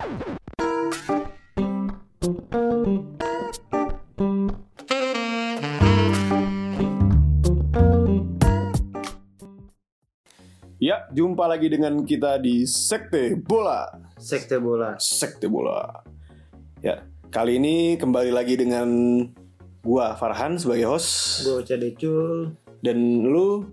Ya, 0.00 0.08
jumpa 11.12 11.44
lagi 11.44 11.68
dengan 11.68 12.00
kita 12.08 12.40
di 12.40 12.64
Sekte 12.64 13.36
Bola. 13.36 13.92
Sekte 14.16 14.56
bola. 14.56 14.96
Sekte 14.96 15.44
Bola. 15.52 16.00
Ya, 16.80 17.04
kali 17.28 17.60
ini 17.60 18.00
kembali 18.00 18.32
lagi 18.32 18.56
dengan 18.56 18.88
gua 19.84 20.16
Farhan 20.16 20.56
sebagai 20.56 20.88
host 20.96 21.44
Gue 21.44 21.60
Ocha 21.60 21.76
Decul. 21.76 22.56
dan 22.80 22.96
lu 23.28 23.68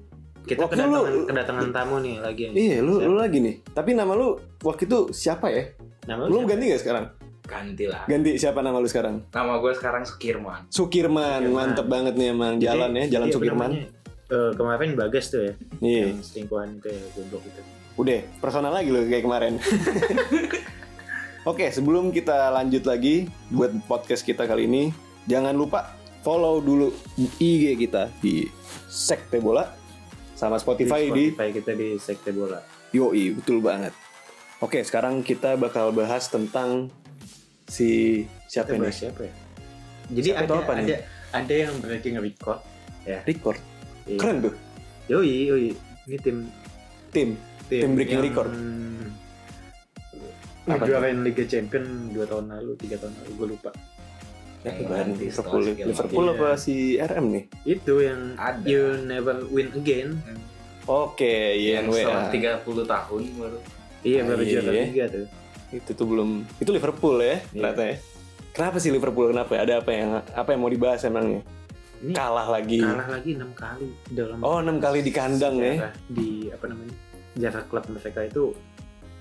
Kita 0.47 0.63
Waktu 0.63 0.79
kedatangan, 0.79 1.01
lu- 1.05 1.27
kedatangan 1.27 1.67
tamu 1.69 1.95
nih 1.99 2.15
lagi. 2.17 2.43
Iya, 2.49 2.79
lu 2.79 2.93
Siapa? 2.97 3.05
lu 3.05 3.15
lagi 3.17 3.37
nih. 3.37 3.55
Tapi 3.67 3.89
nama 3.91 4.11
lu 4.11 4.27
waktu 4.61 4.83
itu 4.85 4.99
siapa 5.11 5.47
ya? 5.49 5.63
Nama 6.05 6.23
Lu 6.23 6.39
siapa? 6.39 6.49
ganti 6.49 6.63
gak 6.67 6.81
sekarang? 6.81 7.05
ganti 7.43 7.83
lah 7.83 8.03
Ganti 8.05 8.35
siapa 8.35 8.59
nama 8.59 8.75
lu 8.75 8.83
sekarang? 8.85 9.23
nama 9.29 9.55
gue 9.57 9.71
sekarang 9.71 10.03
Sukirman 10.03 10.67
Sukirman, 10.67 11.39
Sukirman. 11.41 11.47
mantep 11.49 11.87
banget 11.87 12.13
nih 12.15 12.31
emang 12.31 12.55
jalan 12.57 12.91
ya, 12.91 13.05
jalan 13.09 13.27
iya, 13.27 13.35
Sukirman. 13.35 13.69
namanya? 13.71 13.87
Eh, 14.27 14.51
kemarin 14.53 14.89
Bagas 14.93 15.25
tuh 15.27 15.41
ya. 15.41 15.53
Iya, 15.79 16.05
Yang 16.11 16.27
selingkuhan 16.27 16.75
itu 16.75 16.87
ya, 16.87 16.99
goblok 17.13 17.43
itu. 17.45 17.61
udah 17.97 18.19
personal 18.37 18.69
lagi 18.69 18.89
lo 18.89 18.99
kayak 19.01 19.23
kemarin. 19.23 19.53
Oke, 21.47 21.71
sebelum 21.71 22.11
kita 22.11 22.51
lanjut 22.51 22.83
lagi 22.83 23.31
buat 23.47 23.71
podcast 23.87 24.21
kita 24.21 24.43
kali 24.43 24.67
ini, 24.67 24.83
jangan 25.23 25.55
lupa 25.55 25.95
follow 26.19 26.59
dulu 26.59 26.91
IG 27.39 27.79
kita 27.79 28.11
di 28.19 28.43
Sekte 28.85 29.39
Bola 29.39 29.71
sama 30.37 30.61
Spotify 30.61 31.09
di 31.09 31.33
Spotify 31.33 31.49
kita 31.49 31.71
di 31.73 31.97
Sekte 31.97 32.29
bola. 32.29 32.61
Yoi, 32.93 33.33
betul 33.33 33.57
banget. 33.59 33.91
Oke, 34.61 34.85
sekarang 34.85 35.25
kita 35.25 35.57
bakal 35.57 35.89
bahas 35.89 36.29
tentang 36.29 36.93
si 37.65 38.21
siapa 38.45 38.77
ini? 38.77 38.93
siapa 38.93 39.25
ya? 39.25 39.33
Jadi 40.07 40.29
Siapa 40.31 40.39
ada, 40.39 40.47
atau 40.47 40.55
apa 40.61 40.71
nih? 40.77 40.85
ada 40.85 40.97
ada 41.33 41.53
yang 41.57 41.73
breaking 41.81 42.15
record. 42.21 42.61
Record. 43.25 43.59
Iya. 44.05 44.19
Keren 44.21 44.37
tuh. 44.45 44.53
Yoi, 45.09 45.35
yoi. 45.49 45.67
Ini 46.07 46.17
tim 46.21 46.37
Tim. 47.11 47.29
Tim 47.67 47.91
breaking 47.97 48.21
yang 48.21 48.27
record. 48.29 48.49
Apa 50.67 50.83
tuh? 50.83 50.87
Juarain 50.91 51.19
Liga 51.23 51.43
Champion 51.47 52.11
2 52.11 52.27
tahun 52.27 52.45
lalu, 52.51 52.71
3 52.75 52.99
tahun 52.99 53.13
lalu, 53.23 53.31
gue 53.35 53.47
lupa. 53.55 53.71
Liverpool. 54.63 55.63
sekian 55.63 55.87
Liverpool 55.87 56.25
lama. 56.25 56.35
apa 56.35 56.49
si 56.55 56.75
RM 56.95 57.25
nih? 57.29 57.43
Itu 57.63 57.93
yang 57.99 58.21
Ada. 58.35 58.63
You 58.63 58.83
Never 59.01 59.37
Win 59.47 59.69
Again. 59.71 60.17
Oke, 60.83 61.33
yang 61.57 61.87
setelah 61.89 62.31
YNWA. 62.31 62.63
30 62.63 62.85
tahun 62.85 63.21
baru 63.35 63.59
Iya, 64.01 64.21
baru 64.23 64.41
Iya. 64.41 64.51
juara 64.55 64.71
Liga 64.73 65.05
tuh. 65.07 65.25
Itu 65.69 65.91
tuh 65.93 66.05
belum 66.05 66.29
itu 66.57 66.69
Liverpool 66.69 67.15
ya, 67.17 67.27
Iya. 67.27 67.39
ternyata 67.51 67.83
ya. 67.85 67.95
Kenapa 68.49 68.77
sih 68.79 68.89
Liverpool? 68.89 69.27
Kenapa? 69.27 69.51
Ada 69.53 69.73
apa 69.77 69.91
yang 69.91 70.09
apa 70.25 70.49
yang 70.49 70.59
mau 70.59 70.71
dibahas 70.71 71.03
emangnya? 71.03 71.43
Ini 71.97 72.13
Kalah 72.13 72.47
lagi. 72.47 72.77
kalah 72.79 73.09
lagi 73.09 73.31
6 73.33 73.51
kali 73.53 73.87
dalam 74.07 74.37
Oh, 74.39 74.57
enam 74.57 74.77
kali 74.77 75.01
di 75.01 75.09
kandang 75.09 75.57
ya. 75.57 75.89
di 76.07 76.47
apa 76.47 76.65
namanya 76.65 76.93
sejarah 77.33 77.63
klub 77.65 77.85
mereka 77.87 78.21
itu 78.23 78.43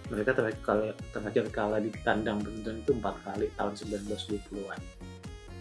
mereka 0.06 0.30
terakhir 0.32 0.60
kali 0.62 0.84
terakhir 1.10 1.44
kalah 1.50 1.80
di 1.80 1.90
kandang 1.98 2.38
beruntun 2.38 2.78
itu 2.78 2.92
empat 2.94 3.16
kali 3.22 3.48
tahun 3.52 3.72
1920-an. 3.74 4.80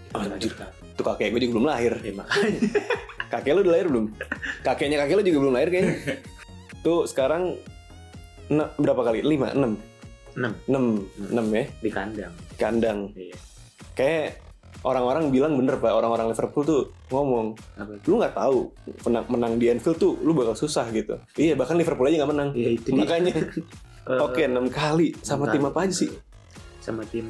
Itu 0.09 0.19
Anjir. 0.19 0.51
Tuh 0.95 1.03
kakek 1.03 1.27
gue 1.31 1.41
juga 1.43 1.51
belum 1.59 1.67
lahir. 1.67 1.93
Ya 1.99 2.13
makanya 2.13 2.59
Kakek 3.33 3.51
lu 3.51 3.61
udah 3.65 3.73
lahir 3.73 3.87
belum? 3.89 4.05
Kakeknya 4.61 4.97
kakek 5.01 5.15
lu 5.17 5.23
juga 5.25 5.39
belum 5.41 5.53
lahir 5.57 5.69
kayaknya. 5.73 5.93
Tuh 6.85 7.09
sekarang 7.09 7.57
na- 8.47 8.69
berapa 8.77 9.01
kali? 9.01 9.25
5, 9.25 9.57
6. 9.57 9.75
6 10.35 10.67
6, 10.67 11.31
6 11.31 11.57
ya, 11.57 11.63
di 11.79 11.89
kandang. 11.89 12.33
kandang. 12.59 12.99
Iya. 13.15 13.35
Kayak 13.95 14.43
orang-orang 14.83 15.31
bilang 15.31 15.55
bener 15.55 15.79
Pak, 15.79 15.89
orang-orang 15.89 16.27
Liverpool 16.29 16.63
tuh 16.67 16.81
ngomong, 17.07 17.55
Apa? 17.79 17.95
lu 18.03 18.19
nggak 18.19 18.35
tahu 18.35 18.67
menang 19.07 19.25
menang 19.31 19.53
di 19.55 19.71
Anfield 19.71 19.95
tuh 19.95 20.19
lu 20.19 20.35
bakal 20.35 20.53
susah 20.53 20.91
gitu. 20.91 21.15
Iya, 21.39 21.55
bahkan 21.55 21.79
Liverpool 21.79 22.11
aja 22.11 22.19
nggak 22.21 22.31
menang. 22.35 22.49
Iya 22.51 22.69
itu. 22.75 22.91
Makanya 22.91 23.33
oke 24.27 24.43
6 24.43 24.51
kali 24.69 25.15
sama 25.23 25.47
enam 25.47 25.53
tim 25.55 25.63
apa 25.65 25.79
aja 25.87 25.95
sih? 25.95 26.11
Sama 26.85 27.01
tim 27.03 27.25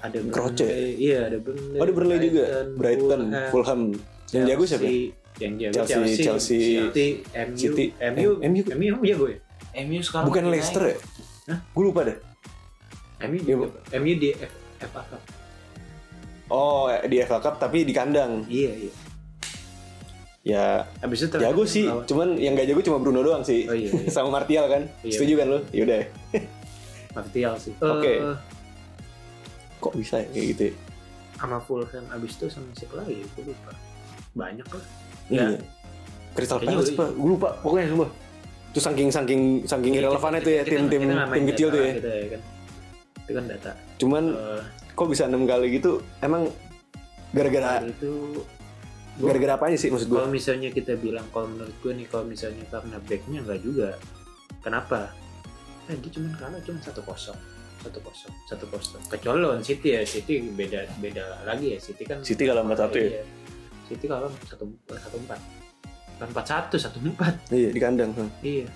ada 0.00 0.16
Croce. 0.26 0.64
Burnley. 0.64 0.96
Iya, 0.98 1.18
ada 1.28 1.36
Burnley. 1.36 1.76
Oh, 1.76 1.84
ada 1.84 1.92
Burnley 1.92 2.18
juga. 2.24 2.44
Brighton, 2.72 3.22
Fulham. 3.52 3.80
Yang 4.32 4.44
jago 4.48 4.62
siapa? 4.64 4.80
ya? 4.80 4.88
Chelsea. 4.88 5.02
Yang 5.34 5.52
jago 5.60 5.74
Chelsea, 5.76 5.92
Chelsea, 5.92 6.24
Chelsea, 6.24 6.60
City, 6.80 7.06
MU, 7.44 7.56
City. 7.58 7.84
MU, 7.92 8.30
Eh, 8.40 8.48
MU. 8.48 8.62
MU 8.64 8.84
emang 8.88 9.04
jago 9.04 9.24
ya? 9.28 9.38
MU 9.76 10.00
sekarang 10.00 10.24
Bukan 10.24 10.42
Leicester 10.48 10.82
ya? 10.86 10.96
Gue 11.68 11.84
lupa 11.84 12.00
deh. 12.02 12.16
MU 13.20 13.36
Iya, 13.36 13.54
juga. 13.60 13.66
MU 13.94 14.12
di 14.14 14.30
FA 14.80 15.02
Cup. 15.04 15.20
Oh, 16.46 16.88
di 17.04 17.16
FA 17.20 17.38
Cup 17.38 17.54
tapi 17.58 17.82
di 17.82 17.92
kandang. 17.92 18.44
Iya, 18.46 18.72
iya. 18.78 18.92
Ya 20.44 20.64
Habis 21.00 21.24
itu 21.24 21.36
jago 21.36 21.64
sih, 21.64 21.84
lawan- 21.84 22.04
cuman 22.04 22.28
yang 22.36 22.52
gak 22.52 22.68
jago 22.68 22.80
cuma 22.82 22.96
Bruno 22.98 23.20
doang 23.20 23.40
sih. 23.42 23.64
Oh 23.64 23.72
iya, 23.72 23.88
iya. 23.90 24.08
Sama 24.14 24.28
Martial 24.30 24.64
kan? 24.66 24.82
Iya. 25.00 25.12
Setuju 25.14 25.34
kan 25.36 25.46
lu? 25.50 25.60
Yaudah. 25.70 26.04
Martial 27.12 27.54
sih. 27.56 27.72
Oke. 27.76 28.12
Eh, 28.18 28.36
Kok 29.84 29.92
bisa 29.94 30.16
ya 30.18 30.28
kayak 30.30 30.46
gitu 30.50 30.62
ya? 30.64 30.74
sama 31.34 31.58
Fulham 31.60 32.04
abis 32.08 32.32
itu 32.34 32.46
sama 32.48 32.72
siapa 32.72 32.94
lagi? 32.96 33.20
Gue 33.34 33.44
lupa. 33.46 33.72
Banyak 34.32 34.64
lah. 34.64 34.84
Iya. 35.28 35.44
Ya. 35.44 35.58
Crystal 36.32 36.58
Palace 36.58 36.90
pak, 36.90 37.08
gue 37.12 37.28
lupa 37.28 37.48
pokoknya 37.60 37.86
semua. 37.86 38.08
Itu 38.72 38.80
saking 38.80 39.08
saking 39.08 39.40
saking 39.62 39.92
irrelevan 39.94 40.32
kita- 40.32 40.40
itu 40.40 40.50
ya 40.50 40.62
tim-tim 40.64 41.02
tim 41.04 41.44
kecil 41.46 41.68
tuh 41.68 41.80
ya. 41.80 41.92
Kita, 41.94 42.10
ya 42.10 42.26
kan. 42.32 42.40
Itu 43.20 43.30
kan 43.30 43.44
data. 43.46 43.72
Cuman 43.96 44.24
Eh, 44.32 44.60
kok 44.90 45.06
bisa 45.06 45.28
enam 45.28 45.44
kali 45.44 45.66
gitu? 45.74 46.00
Emang 46.18 46.48
gara-gara 47.30 47.82
itu 47.82 48.40
gara-gara 49.14 49.52
apa 49.54 49.64
aja 49.68 49.78
sih 49.78 49.90
maksud 49.90 50.06
gue? 50.06 50.16
kalau 50.16 50.30
misalnya 50.30 50.70
kita 50.70 50.94
bilang 50.96 51.26
kalau 51.28 51.46
menurut 51.46 51.74
gue 51.76 51.92
nih 51.92 52.06
kalau 52.08 52.24
misalnya 52.24 52.64
karena 52.66 52.96
backnya 53.00 53.38
enggak 53.42 53.60
juga. 53.60 53.88
Kenapa? 54.58 55.12
Eh, 55.86 55.98
dia 55.98 56.10
cuma 56.10 56.30
kalah 56.32 56.62
cuma 56.62 56.78
satu 56.80 57.02
kosong 57.02 57.36
satu 57.80 57.98
kosong 58.00 58.34
satu 58.46 58.64
kosong 58.68 59.02
kecuali 59.08 59.38
lawan 59.40 59.60
City 59.60 59.92
ya 59.92 60.02
City 60.02 60.40
beda 60.48 60.86
beda 60.98 61.44
lagi 61.44 61.74
ya 61.74 61.78
City 61.78 62.02
kan 62.04 62.22
City 62.22 62.44
kalah 62.44 62.62
4-1 62.62 62.94
ya? 62.94 63.02
Iya. 63.02 63.22
City 63.84 64.04
kalah 64.06 64.30
satu 64.44 64.64
satu 64.88 65.16
empat 65.18 65.40
kan 66.14 66.26
empat 66.30 66.46
satu 66.46 66.76
satu 66.78 66.98
empat 67.02 67.34
Iya 67.50 67.68
di 67.74 67.80
kandang. 67.82 68.14
hmm. 68.14 68.30
Iya. 68.40 68.66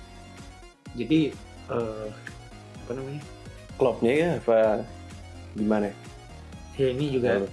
Jadi 0.95 1.21
eh 1.69 2.09
apa 2.83 2.93
namanya? 2.93 3.23
Klubnya 3.79 4.13
ya 4.13 4.31
apa 4.37 4.83
gimana? 5.55 5.89
Ya 6.75 6.87
ini 6.91 7.07
juga 7.11 7.39
Oh. 7.39 7.51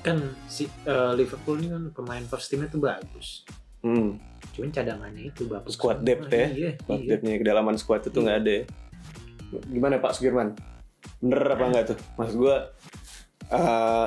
kan 0.00 0.16
si 0.46 0.64
eh, 0.64 1.12
Liverpool 1.12 1.60
ini 1.60 1.68
kan 1.68 1.82
pemain 1.92 2.24
first 2.24 2.48
teamnya 2.48 2.68
tuh 2.68 2.80
bagus. 2.80 3.44
Hmm, 3.80 4.16
Cuman 4.52 4.72
cadangannya 4.72 5.28
itu 5.28 5.44
bagus. 5.44 5.76
Squad 5.76 6.00
depth 6.00 6.28
ya? 6.28 6.48
Iya. 6.48 6.70
squad 6.78 7.00
iya. 7.00 7.08
depth-nya 7.10 7.34
kedalaman 7.36 7.76
squad 7.76 8.02
itu 8.04 8.18
nggak 8.18 8.38
ada. 8.38 8.52
ya. 8.52 8.62
Gimana 9.66 9.98
Pak 9.98 10.14
Sugirman? 10.14 10.54
Bener 11.18 11.42
apa 11.44 11.64
enggak 11.64 11.84
tuh? 11.90 11.98
Maksud 12.16 12.36
gue 12.38 12.56
eh 13.50 14.06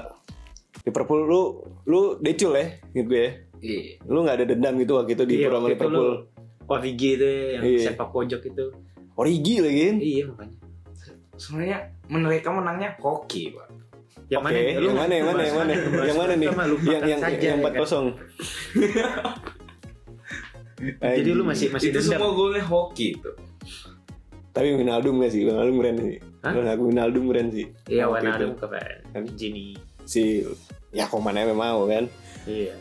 Liverpool 0.83 1.21
lu 1.23 1.41
lu 1.85 2.01
decul 2.19 2.53
ya 2.53 2.65
gitu 2.91 3.11
ya. 3.11 3.29
Iya. 3.59 3.81
Lu 4.03 4.21
nggak 4.21 4.35
ada 4.37 4.45
dendam 4.45 4.75
gitu 4.75 4.93
waktu 4.95 5.11
itu 5.13 5.23
di 5.23 5.33
Iya, 5.37 5.47
itu 5.47 5.59
Liverpool. 5.67 5.93
lu- 5.93 6.21
Origi 6.63 7.19
itu 7.19 7.27
ya, 7.27 7.47
yang 7.53 7.63
Iya. 7.65 7.79
sepak 7.85 8.07
pojok 8.09 8.41
itu. 8.45 8.65
Origi 9.13 9.55
lagi 9.59 9.81
kan? 9.83 9.97
Iya 9.99 10.23
makanya. 10.25 10.57
Sebenarnya 11.35 11.77
mereka 12.07 12.49
menangnya 12.49 12.89
hoki, 12.97 13.51
Pak. 13.51 13.67
Yang 14.31 14.41
Lu 14.79 14.87
yang 14.87 14.97
mana 14.97 15.13
yang 15.13 15.27
mana 15.27 15.41
yang 15.43 15.57
mana? 15.59 15.71
Yang 15.75 16.17
mana 16.17 16.33
nih? 16.33 16.47
Yang 16.47 16.55
makan 16.55 16.69
yang 17.03 17.19
saja, 17.19 17.35
yang 17.35 17.43
ya 17.43 17.59
empat 17.59 17.73
kan? 17.73 17.81
kosong. 17.83 18.05
Jadi 20.99 21.29
lu 21.31 21.43
masih 21.43 21.67
masih 21.71 21.89
itu 21.91 21.99
dendam. 21.99 22.19
semua 22.19 22.31
golnya 22.33 22.63
hoki 22.63 23.15
itu. 23.15 23.31
Tapi 24.53 24.67
Wijnaldum 24.71 25.17
nggak 25.17 25.31
sih? 25.33 25.41
Wijnaldum 25.43 25.75
keren 25.81 25.97
sih. 25.99 26.17
Hah? 26.39 26.51
Lu 26.53 26.59
ngaku 26.61 26.83
Wijnaldum 26.87 27.23
keren 27.27 27.47
sih. 27.49 27.65
Iya, 27.89 28.05
itu. 28.05 28.53
keren. 28.55 28.97
Kan? 29.09 29.23
Gini. 29.33 29.65
Si 30.05 30.45
ya 30.93 31.09
Koman 31.09 31.33
emang 31.33 31.57
mau 31.57 31.81
kan. 31.85 32.05
Iya. 32.45 32.77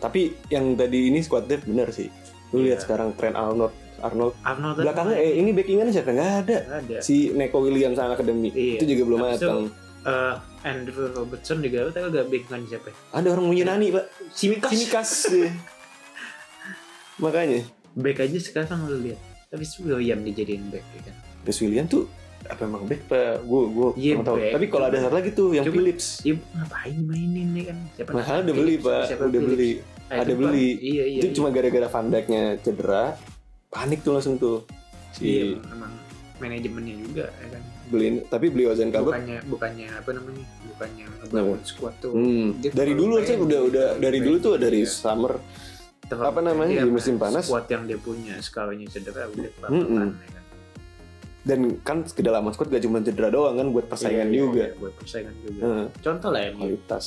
Tapi 0.00 0.32
yang 0.48 0.72
tadi 0.74 1.12
ini 1.12 1.20
squad 1.20 1.44
depth 1.44 1.68
bener 1.68 1.92
sih. 1.92 2.08
Lu 2.50 2.64
lihat 2.64 2.80
Iya. 2.80 2.84
sekarang 2.88 3.12
Trent 3.14 3.36
Arnold 3.36 3.70
Arnold 4.00 4.32
Arnold 4.40 4.80
belakangnya 4.80 5.12
eh 5.14 5.36
ini 5.36 5.52
backingan 5.52 5.92
siapa 5.92 6.08
nggak 6.10 6.32
ada 6.40 6.56
ada. 6.80 6.96
si 6.98 7.28
Neko 7.30 7.60
Williams 7.60 8.00
anak 8.00 8.16
akademi 8.16 8.48
Iya. 8.48 8.80
itu 8.80 8.84
juga 8.88 9.02
belum 9.04 9.20
Habis 9.20 9.36
itu- 9.36 9.44
matang 9.46 9.68
Eh, 10.00 10.34
Andrew 10.64 11.12
Robertson 11.12 11.60
juga 11.60 11.84
lu 11.84 11.92
tahu 11.92 12.08
gak 12.08 12.26
backingan 12.26 12.64
siapa? 12.64 12.88
ya? 12.88 12.94
ada 13.12 13.28
orang 13.28 13.52
Yunani 13.52 13.92
pak 13.92 14.04
Simikas. 14.32 14.70
Simikas 14.72 15.10
dia. 15.28 15.52
makanya 17.20 17.60
Back 17.92 18.22
aja 18.22 18.38
sekarang 18.38 18.86
lu 18.86 18.96
lihat. 19.02 19.20
Tapi 19.50 19.64
William 19.80 20.22
dijadiin 20.22 20.70
back 20.70 20.86
ya 20.88 21.00
kan. 21.10 21.14
Chris 21.42 21.58
William 21.58 21.86
tuh 21.86 22.06
apa 22.40 22.62
emang 22.64 22.86
back 22.86 23.02
pak 23.04 23.42
gue 23.42 23.62
gue 23.68 23.88
Iya, 23.98 24.12
nggak 24.16 24.26
tahu 24.26 24.36
tapi 24.48 24.66
kalau 24.66 24.84
ada 24.86 24.98
satu 24.98 25.12
lagi 25.12 25.30
tuh 25.34 25.48
yang 25.52 25.64
Coba- 25.66 25.76
Phillips 25.76 26.06
Ya 26.22 26.32
ngapain 26.54 26.98
mainin 27.02 27.48
nih 27.52 27.64
kan? 27.66 27.76
Siapa 27.92 28.10
Masalah 28.10 28.24
namanya? 28.32 28.44
udah 28.46 28.54
beli 28.56 28.74
pak, 28.78 29.02
siapa 29.04 29.24
udah 29.26 29.40
beli. 29.42 29.70
Nah, 30.08 30.16
ada 30.16 30.32
beli. 30.32 30.68
Iya 30.76 31.04
iya. 31.04 31.20
itu 31.20 31.28
iya. 31.28 31.34
cuma 31.34 31.48
gara-gara 31.50 31.86
Van 31.86 32.06
Dijk-nya 32.08 32.42
cedera, 32.58 33.04
panik 33.68 34.00
tuh 34.00 34.12
langsung 34.12 34.34
tuh. 34.36 34.58
Iya, 34.62 35.12
Si 35.12 35.28
emang, 35.52 35.66
emang 35.68 35.92
manajemennya 36.40 36.94
juga 36.96 37.24
ya 37.28 37.48
kan. 37.50 37.62
beliin 37.90 38.14
tapi 38.24 38.46
beli 38.48 38.64
Ozan 38.64 38.88
Kabak 38.88 39.10
bukannya 39.10 39.38
bukannya 39.44 39.86
apa 39.90 40.10
namanya 40.14 40.44
bukannya 40.64 41.04
ngebangun 41.20 41.60
squad 41.60 41.94
tuh 41.98 42.14
Hmm. 42.14 42.54
Dia 42.56 42.70
Dari 42.70 42.92
dulu 42.94 43.18
sih 43.18 43.34
pengen 43.34 43.44
udah 43.44 43.60
udah 43.66 43.86
dari 43.98 44.18
dulu 44.20 44.36
tuh 44.40 44.54
dari 44.56 44.80
Iya. 44.80 44.94
summer 44.94 45.42
Terlalu 46.10 46.26
apa 46.26 46.40
namanya, 46.42 46.72
iya, 46.72 46.82
di 46.82 46.90
musim 46.90 47.14
panas. 47.16 47.46
squad 47.46 47.64
yang 47.66 47.86
dia 47.86 47.96
punya 47.96 48.34
skalanya 48.38 48.84
cedera 48.84 49.24
udah 49.24 49.38
Mm-mm. 49.38 49.54
pelan-pelan 49.56 50.10
ya 50.10 50.28
kan 50.28 50.44
dan 51.40 51.60
kan 51.80 51.98
kedalaman 52.04 52.50
squad 52.50 52.68
gak 52.68 52.82
cuma 52.82 53.00
cedera 53.00 53.28
doang 53.28 53.54
kan 53.54 53.66
buat 53.68 53.86
persaingan 53.86 54.26
Iya, 54.26 54.28
iya, 54.28 54.40
juga. 54.42 54.64
iya, 54.66 54.76
buat 54.76 54.94
persaingan 54.94 55.34
juga 55.38 55.60
Heeh, 55.62 55.84
contoh 55.96 56.28
lah 56.28 56.40
ya 56.42 56.50
kualitas. 56.52 57.04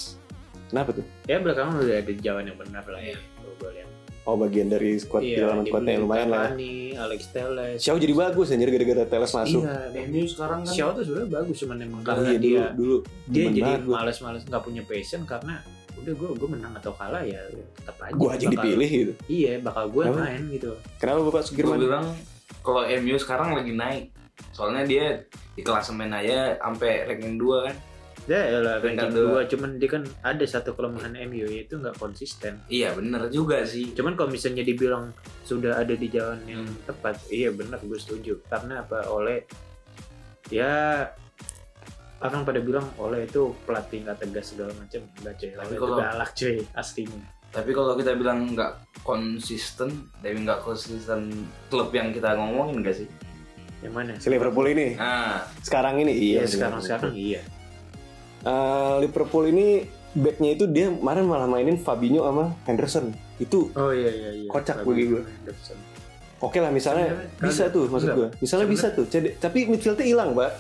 Kenapa 0.66 0.90
tuh? 0.92 1.06
ya 1.24 1.38
belakangan 1.38 1.74
udah 1.78 1.96
ada 1.96 2.14
jalan 2.18 2.44
yang 2.44 2.58
benar 2.58 2.84
lah 2.84 2.98
ya 3.00 3.14
kalau 3.36 3.54
gue 3.56 3.72
lihat 3.74 3.90
Oh 4.24 4.34
bagian 4.34 4.68
dari 4.68 4.96
squad 4.96 5.20
Iya, 5.20 5.36
kedalaman 5.38 5.64
squadnya 5.68 5.92
yang 5.92 6.04
lumayan 6.08 6.30
lah. 6.30 6.40
ya. 6.40 6.50
Cavani, 6.50 6.76
Alex 6.96 7.22
Telles 7.30 7.78
Xiao 7.78 7.98
jadi 7.98 8.14
bagus 8.16 8.48
anjir 8.50 8.70
gara-gara 8.70 9.04
Teles 9.06 9.32
masuk. 9.32 9.62
iya 9.62 9.76
MU 10.02 10.24
sekarang 10.26 10.60
kan 10.62 10.72
Xiao 10.72 10.90
tuh 10.90 11.04
sebenarnya 11.04 11.30
bagus 11.30 11.56
cuman 11.60 11.78
emang 11.78 12.00
Oh, 12.00 12.06
karena 12.08 12.24
iya, 12.26 12.40
dia 12.40 12.64
dulu, 12.72 12.96
dulu 13.04 13.28
dia 13.30 13.46
jadi 13.52 13.72
males-males 13.84 14.44
nggak 14.44 14.64
punya 14.64 14.82
passion 14.82 15.22
karena 15.24 15.60
udah 16.04 16.14
gue 16.14 16.30
gue 16.36 16.50
menang 16.50 16.74
atau 16.76 16.92
kalah 16.92 17.22
ya 17.22 17.40
tetap 17.74 17.96
aja 17.98 18.14
Gua 18.14 18.30
aja 18.32 18.46
bakal- 18.46 18.54
dipilih 18.60 18.90
gitu. 18.90 19.14
iya 19.28 19.54
bakal 19.58 19.86
gue 19.90 20.04
Kenapa? 20.06 20.20
main 20.22 20.42
gitu 20.50 20.72
Kenapa 20.96 21.20
Bapak 21.22 21.42
gue 21.42 21.48
Sugirman? 21.50 21.80
bilang 21.80 22.06
kalau 22.60 22.82
MU 22.86 23.16
sekarang 23.16 23.50
lagi 23.54 23.72
naik 23.72 24.06
soalnya 24.50 24.84
dia 24.84 25.06
di 25.52 25.62
klasemen 25.62 26.10
aja 26.10 26.58
sampai 26.58 27.06
ranking 27.06 27.36
2 27.36 27.66
kan 27.66 27.76
ya 28.24 28.40
lah 28.56 28.80
ranking 28.80 29.12
dua. 29.12 29.28
dua 29.36 29.42
cuman 29.46 29.76
dia 29.76 29.90
kan 29.90 30.04
ada 30.22 30.42
satu 30.44 30.72
kelemahan 30.72 31.12
MU 31.24 31.44
yaitu 31.46 31.76
nggak 31.76 31.92
konsisten 31.94 32.56
iya 32.68 32.92
bener 32.92 33.28
juga 33.28 33.62
sih 33.64 33.92
cuman 33.92 34.16
kalau 34.16 34.32
misalnya 34.32 34.62
dibilang 34.62 35.12
sudah 35.42 35.76
ada 35.76 35.92
di 35.92 36.08
jalan 36.08 36.40
yang 36.46 36.64
Hmm. 36.64 36.88
tepat 36.88 37.20
iya 37.28 37.52
benar 37.52 37.78
gue 37.78 37.96
setuju 37.96 38.40
karena 38.46 38.80
apa 38.80 39.06
oleh 39.08 39.44
ya 40.48 41.04
orang 42.24 42.42
pada 42.42 42.60
bilang 42.60 42.88
oleh 42.98 43.24
itu 43.24 43.52
pelatih 43.62 44.02
nggak 44.02 44.18
tegas 44.18 44.46
segala 44.50 44.72
macam 44.74 45.02
enggak 45.14 45.34
cuy 45.36 45.50
Tapi 45.50 45.60
oleh 45.60 45.70
itu 45.70 45.84
kalau- 45.84 46.00
galak 46.00 46.30
cuy 46.34 46.56
aslinya 46.74 47.22
tapi 47.50 47.70
kalau 47.70 47.94
kita 47.94 48.12
bilang 48.14 48.40
nggak 48.50 48.72
konsisten 49.04 49.90
tapi 50.18 50.36
nggak 50.38 50.60
konsisten 50.60 51.30
klub 51.68 51.92
yang 51.92 52.10
kita 52.10 52.34
ngomongin 52.34 52.82
gak 52.82 52.98
sih 52.98 53.08
yang 53.80 53.94
mana 53.94 54.16
Si 54.18 54.26
Liverpool 54.28 54.66
ini 54.66 54.96
nah 54.96 55.44
sekarang 55.60 56.00
ini 56.00 56.14
iya 56.14 56.40
iya. 56.40 56.48
sekarang 56.48 56.80
sekarang 56.80 57.14
iya 57.14 57.44
Eh, 58.44 58.96
Liverpool 59.00 59.48
ini 59.48 59.88
backnya 60.14 60.52
itu 60.52 60.68
dia 60.68 60.92
kemarin 60.92 61.24
malah 61.24 61.48
mainin 61.48 61.80
Fabinho 61.80 62.22
sama 62.22 62.52
Henderson. 62.66 63.16
Itu 63.40 63.72
oh 63.72 63.88
iya 63.90 64.12
iya 64.12 64.30
iya 64.36 64.50
Kocak 64.52 64.84
bagi 64.84 65.08
gue. 65.08 65.24
Henderson. 65.24 65.80
oke 66.42 66.60
lah 66.60 66.68
misalnya 66.68 67.08
Sebenarnya 67.08 67.40
bisa 67.40 67.64
kagak. 67.64 67.72
tuh 67.72 67.84
maksud 67.88 68.04
Enggak. 68.06 68.20
gue. 68.20 68.28
Misalnya 68.44 68.68
bisa 68.68 68.88
tuh. 68.92 69.06
Cede- 69.08 69.36
Tapi 69.40 69.60
midfieldnya 69.66 70.04
hilang, 70.06 70.36
Pak. 70.36 70.52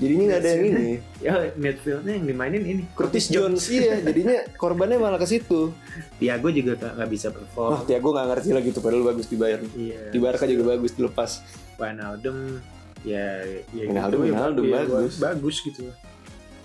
Jadinya 0.00 0.24
nggak 0.32 0.40
ada 0.40 0.50
yang 0.50 0.64
ini. 0.64 0.90
ya 1.28 1.32
midfieldnya 1.54 2.12
yang 2.16 2.26
dimainin 2.26 2.64
ini 2.64 2.82
Curtis 2.96 3.28
Jones 3.28 3.68
iya, 3.68 4.00
jadinya 4.08 4.40
korbannya 4.56 4.96
malah 4.96 5.20
ke 5.20 5.28
situ. 5.28 5.76
Tiago 6.16 6.48
juga 6.48 6.72
nggak 6.80 7.10
bisa 7.12 7.28
perform 7.28 7.84
Tiago 7.84 8.08
nggak 8.10 8.26
ngerti 8.32 8.50
lagi 8.56 8.68
tuh 8.72 8.80
padahal 8.80 9.04
bagus 9.04 9.28
di 9.28 9.36
Bayern. 9.36 9.68
iya 9.76 10.08
Di 10.08 10.16
Barca 10.16 10.48
juga 10.48 10.72
bagus 10.72 10.96
dilepas. 10.96 11.44
Wijnaldum 11.76 12.60
ya 13.00 13.40
ya 13.72 13.84
Wijnaldum, 13.88 14.20
gitu, 14.20 14.28
ya, 14.28 14.32
Wijnaldum 14.36 14.64
ya, 14.68 14.72
bagus. 14.84 15.14
bagus 15.16 15.56
gitu 15.64 15.80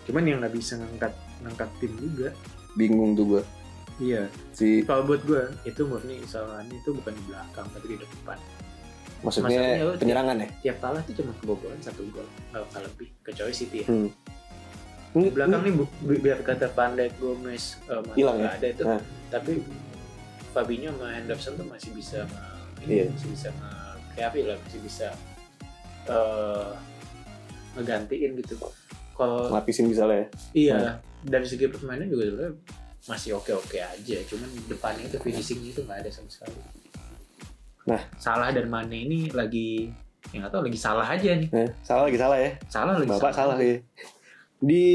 cuman 0.06 0.24
yang 0.28 0.38
nggak 0.44 0.54
bisa 0.54 0.76
ngangkat 0.76 1.14
ngangkat 1.42 1.70
tim 1.80 1.92
juga 1.98 2.30
Bingung 2.76 3.16
tuh 3.16 3.26
gue. 3.26 3.44
iya 4.04 4.28
Si 4.52 4.84
kalau 4.84 5.08
buat 5.08 5.24
gue 5.24 5.48
itu 5.64 5.88
murni 5.88 6.20
kesalahannya 6.20 6.76
itu 6.76 6.92
bukan 6.92 7.16
di 7.16 7.24
belakang 7.26 7.68
tapi 7.72 7.86
di 7.96 7.98
depan 8.04 8.38
Maksudnya 9.24 9.60
maksudnya 9.60 9.98
penyerangan 9.98 10.36
ya? 10.38 10.48
tiap 10.62 10.78
kalah 10.80 11.02
tuh 11.04 11.14
cuma 11.16 11.32
kebobolan 11.40 11.80
satu 11.80 12.02
gol 12.10 12.28
nggak 12.52 12.62
bakal 12.66 12.82
lebih 12.84 13.08
kecuali 13.22 13.54
City 13.54 13.78
ya 13.82 13.88
Hmm. 13.88 14.10
di 15.16 15.32
belakang 15.32 15.62
nih 15.64 15.74
biar 16.20 16.40
kata 16.44 16.68
Pandai 16.70 17.08
Gomez 17.16 17.80
eh, 17.88 18.04
Hilang 18.14 18.36
nggak 18.38 18.52
ya? 18.52 18.60
ada 18.60 18.68
itu 18.68 18.84
Nah. 18.84 19.02
tapi 19.32 19.52
Fabinho 20.52 20.92
sama 20.92 21.08
Henderson 21.12 21.54
tuh 21.56 21.68
masih 21.68 21.92
bisa 21.92 22.28
ini 22.84 22.92
Iya. 23.00 23.06
masih 23.10 23.30
bisa 23.32 23.48
ya 24.16 24.28
lah 24.32 24.58
masih 24.58 24.80
bisa 24.84 25.08
eh 26.06 26.70
ngegantiin 27.76 28.40
gitu 28.40 28.56
kalau 29.12 29.48
Lapisin 29.50 29.88
misalnya 29.88 30.24
ya. 30.24 30.28
iya 30.54 30.78
dari 31.22 31.44
segi 31.44 31.68
permainan 31.68 32.08
juga 32.08 32.24
sebenarnya 32.26 32.54
masih 33.06 33.32
oke 33.34 33.52
oke 33.52 33.78
aja 33.78 34.18
cuman 34.26 34.48
depannya 34.66 35.06
itu 35.06 35.18
finishingnya 35.20 35.70
itu 35.72 35.82
nggak 35.84 36.00
ada 36.02 36.10
sama 36.10 36.30
sekali 36.30 36.56
Nah. 37.86 38.02
salah 38.18 38.50
dan 38.50 38.66
Mane 38.66 38.98
ini 39.00 39.30
lagi 39.30 39.94
ya 40.28 40.42
nggak 40.42 40.52
tahu 40.52 40.66
lagi 40.66 40.76
salah 40.76 41.06
aja 41.06 41.32
nih 41.32 41.48
Nah, 41.48 41.70
salah 41.80 42.04
lagi 42.04 42.18
salah 42.18 42.38
ya. 42.38 42.50
salah 42.66 42.94
lagi 42.98 43.10
Bapak 43.12 43.32
salah 43.32 43.56
ya. 43.58 43.78
Di 44.58 44.86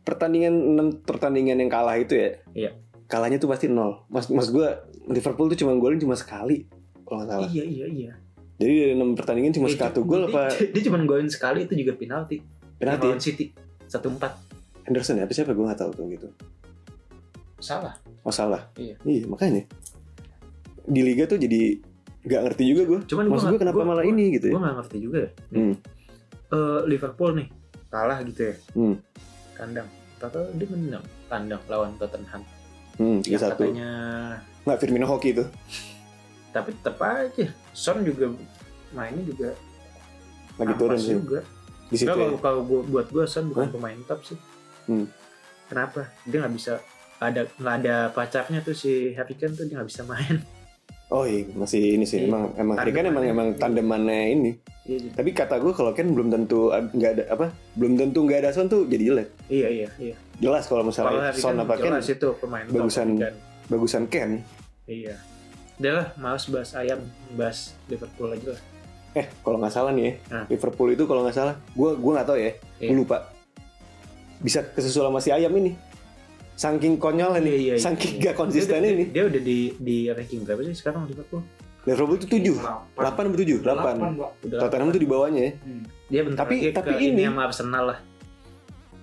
pertandingan 0.00 0.54
6 0.96 1.04
pertandingan 1.04 1.58
yang 1.58 1.68
kalah 1.68 1.94
itu 1.94 2.14
ya. 2.14 2.30
Iya. 2.54 2.70
Kalahnya 3.04 3.36
tuh 3.36 3.46
pasti 3.46 3.66
nol. 3.66 4.06
Mas 4.06 4.26
mas 4.28 4.48
gue 4.48 4.64
Liverpool 5.06 5.46
tuh 5.46 5.58
cuma 5.58 5.74
golin 5.74 5.96
cuma 5.96 6.14
sekali 6.14 6.64
kalau 7.02 7.20
nggak 7.20 7.30
salah. 7.30 7.48
iya 7.48 7.62
iya 7.62 7.86
iya 7.86 8.12
Jadi 8.56 8.72
dari 8.72 8.92
6 8.94 9.12
pertandingan 9.14 9.52
cuma 9.52 9.68
Dia- 9.68 9.76
satu 9.82 10.00
gol 10.02 10.24
apa 10.26 10.48
dia 10.50 10.82
cuma 10.82 10.98
golin 11.04 11.28
sekali 11.28 11.62
itu 11.62 11.76
juga 11.76 11.92
penalti 11.92 12.40
penalti? 12.76 13.04
lawan 13.04 13.20
City 13.20 13.52
satu 13.84 14.08
empat 14.08 14.32
Henderson 14.82 15.18
ya? 15.18 15.22
Apa 15.22 15.32
siapa 15.32 15.52
gue 15.52 15.62
nggak 15.62 15.76
tahu 15.76 15.90
tuh 15.92 16.04
gitu. 16.08 16.28
salah 17.58 17.92
Oh 18.20 18.30
salah. 18.30 18.66
Iya. 18.74 18.96
Iya 19.02 19.24
makanya 19.26 19.62
di 20.82 21.00
liga 21.02 21.26
tuh 21.26 21.36
jadi 21.36 21.78
nggak 22.26 22.40
ngerti 22.42 22.62
juga 22.66 22.82
gue. 22.84 23.00
cuman 23.06 23.24
Maksud 23.28 23.48
gue 23.48 23.60
kenapa 23.60 23.82
malah 23.82 24.02
ini 24.02 24.34
gitu 24.34 24.46
gue 24.48 24.52
ya? 24.52 24.60
nggak 24.60 24.76
ngerti 24.76 24.96
juga 24.98 25.18
ya 25.20 25.30
Hmm. 25.52 25.74
Eh, 26.46 26.80
Liverpool 26.84 27.30
nih 27.34 27.48
kalah 27.86 28.18
gitu 28.22 28.40
ya 28.44 28.54
Hmm. 28.72 28.96
kandang 29.52 29.88
Tato 30.16 30.40
dia 30.52 30.66
menang 30.66 31.04
kandang 31.26 31.62
lawan 31.66 31.94
Tottenham 31.96 32.42
Hmm, 32.96 33.20
yang 33.22 33.38
3-1. 33.38 33.52
katanya 33.52 33.88
Nggak 34.62 34.78
Firmino 34.78 35.06
hoki 35.06 35.30
itu. 35.30 35.44
tapi 36.50 36.72
tetap 36.72 36.96
aja 36.98 37.46
Son 37.70 38.00
juga 38.00 38.32
mainnya 38.90 39.22
juga 39.22 39.50
Lagi 40.56 40.72
turun 40.74 40.96
sih 40.96 41.12
juga 41.14 41.44
di 41.86 41.94
situ. 41.94 42.08
Nggak, 42.08 42.16
Ya. 42.16 42.24
kalau 42.24 42.38
kalau 42.40 42.60
gua- 42.64 42.86
buat 42.86 43.06
gue 43.06 43.24
Son 43.24 43.46
bukan 43.46 43.66
Hah? 43.66 43.72
pemain 43.72 44.00
top 44.02 44.20
sih 44.24 44.38
Hmm. 44.84 45.06
kenapa 45.66 46.08
dia 46.24 46.40
nggak 46.40 46.54
bisa 46.54 46.80
ada 47.16 47.44
nggak 47.52 47.76
ada 47.78 47.96
pacarnya 48.08 48.60
tuh 48.60 48.72
si 48.72 48.90
Harry 49.12 49.34
Kane 49.34 49.52
tuh 49.52 49.64
dia 49.64 49.76
nggak 49.76 49.88
bisa 49.88 50.02
main 50.02 50.40
Oh 51.06 51.22
iya 51.22 51.46
masih 51.52 51.94
ini 51.94 52.02
sih 52.02 52.18
Iya. 52.18 52.26
emang 52.26 52.42
emang 52.56 52.76
Harry 52.76 52.90
Kane 52.90 53.08
emang 53.08 53.24
emang 53.24 53.48
tandemannya 53.54 54.18
ini. 54.32 54.50
iya 54.84 55.06
Tapi 55.12 55.30
kata 55.30 55.56
gue 55.56 55.70
kalau 55.70 55.90
Ken 55.90 56.10
belum 56.10 56.28
tentu 56.28 56.66
nggak 56.70 57.10
ada 57.12 57.24
apa 57.30 57.46
belum 57.74 57.94
tentu 57.94 58.22
nggak 58.22 58.38
ada 58.40 58.50
Son 58.50 58.66
tuh 58.66 58.84
jadi 58.84 59.02
jelek. 59.06 59.28
iya 59.46 59.68
iya 59.68 59.88
iya 59.96 60.16
Jelas 60.36 60.66
kalau 60.66 60.82
misalnya 60.82 61.30
Harry 61.30 61.38
Son 61.38 61.54
apa 61.54 61.74
Ken 61.76 61.94
itu 61.96 62.28
pemain 62.36 62.64
top 62.64 62.74
bagusan- 62.76 63.16
dan 63.16 63.34
bagusan 63.66 64.04
Ken. 64.06 64.42
iya 64.84 65.14
udah 65.76 65.92
lah 65.92 66.06
males 66.16 66.44
bahas 66.46 66.72
ayam 66.72 66.98
bahas 67.32 67.76
Liverpool 67.86 68.32
aja 68.32 68.48
lah 68.50 68.62
Eh 69.14 69.26
kalau 69.40 69.56
nggak 69.56 69.72
salah 69.72 69.90
nih 69.90 70.04
ya 70.04 70.12
Nah. 70.28 70.44
Liverpool 70.48 70.90
itu 70.90 71.04
kalau 71.04 71.22
nggak 71.22 71.36
salah 71.36 71.54
gue 71.54 71.90
gue 71.92 72.12
nggak 72.12 72.26
tahu 72.26 72.38
ya 72.38 72.52
Iya. 72.76 72.88
gue 72.88 72.96
lupa 72.96 73.30
bisa 74.36 74.60
kesusul 74.66 75.00
sama 75.02 75.16
si 75.16 75.30
ayam 75.30 75.48
ini. 75.52 75.72
Saking 76.56 76.96
konyol 76.96 77.36
ini, 77.36 77.44
Iya, 77.46 77.52
iya, 77.52 77.74
iya. 77.74 77.76
saking 77.78 78.16
gak 78.18 78.32
konsisten 78.34 78.80
dia, 78.80 78.90
ini. 78.90 79.04
dia 79.06 79.24
udah 79.24 79.38
di 79.38 79.76
di 79.76 79.96
ranking 80.08 80.40
berapa 80.40 80.64
sih 80.64 80.72
sekarang 80.74 81.04
Liverpool 81.04 81.44
Liverpool 81.84 82.16
itu? 82.16 82.26
Tujuh, 82.26 82.56
delapan. 82.96 83.24
Atau 83.28 83.38
tujuh, 83.38 83.58
delapan. 83.60 83.94
Tottenham 84.42 84.88
tuh 84.88 84.98
di 84.98 85.06
bawahnya 85.06 85.42
ya. 85.42 85.52
dia 86.08 86.20
bentar 86.22 86.42
Tapi- 86.42 86.58
lagi 86.60 86.72
tapi 86.72 86.90
ke 86.90 86.98
ini- 87.04 87.22
sama 87.22 87.42
Arsenal 87.44 87.84
lah. 87.86 87.98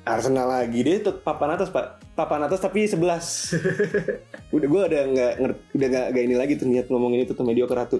Arsenal 0.03 0.47
lagi. 0.49 0.79
Dia 0.81 0.99
tetap 0.99 1.21
papan 1.21 1.53
atas 1.53 1.69
pak, 1.69 1.85
papan 2.11 2.43
atas 2.43 2.59
tapi 2.59 2.83
11 2.83 3.55
udah 4.55 4.67
gue 4.67 4.81
udah 4.83 5.01
nggak 5.07 5.33
ngerti, 5.37 5.61
udah 5.73 5.87
nggak 5.89 6.05
nggak 6.09 6.23
ini 6.23 6.35
lagi 6.35 6.53
tuh 6.53 6.67
niat 6.67 6.85
ngomongin 6.87 7.23
itu 7.23 7.31
tuh 7.31 7.45
mediocre 7.45 7.71
ratu. 7.73 7.97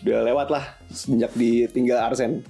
Udah 0.00 0.22
lewat 0.22 0.48
lah 0.48 0.64
sejak 0.86 1.32
ditinggal 1.32 2.04
Arsen. 2.04 2.44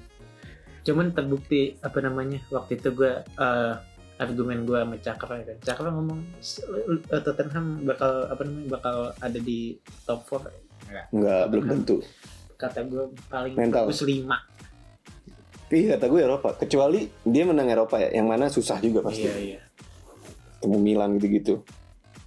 cuman 0.83 1.15
terbukti 1.15 1.79
apa 1.79 2.03
namanya 2.03 2.43
waktu 2.51 2.75
itu 2.75 2.91
gue 2.91 3.13
eh, 3.23 3.73
argumen 4.23 4.63
gue 4.63 4.77
sama 4.77 4.97
Cakra 4.97 5.35
ya 5.37 5.45
kan 5.45 5.59
Cakra 5.63 5.89
ngomong 5.91 6.21
"S- 6.39 6.63
eh, 6.63 7.21
Tottenham 7.21 7.83
bakal 7.83 8.27
apa 8.27 8.43
namanya 8.43 8.69
bakal 8.73 8.97
ada 9.15 9.39
di 9.39 9.75
top 10.03 10.23
4 10.25 11.11
Nggak 11.11 11.43
belum 11.49 11.65
tentu. 11.69 11.97
kata 12.55 12.85
gue 12.85 13.03
paling 13.27 13.55
Mental. 13.55 13.85
bagus 13.85 14.01
5 14.01 14.23
Iya 15.69 15.97
kata 15.97 16.05
gue 16.07 16.21
Eropa. 16.21 16.53
Kecuali 16.55 17.01
dia 17.23 17.43
menang 17.43 17.65
Eropa 17.67 17.97
ya, 17.97 18.13
yang 18.13 18.27
mana 18.27 18.47
susah 18.47 18.77
juga 18.77 19.01
pasti. 19.01 19.25
iya 19.25 19.57
iya 19.57 19.61
Ketemu 20.55 20.79
Milan 20.79 21.17
gitu-gitu. 21.17 21.65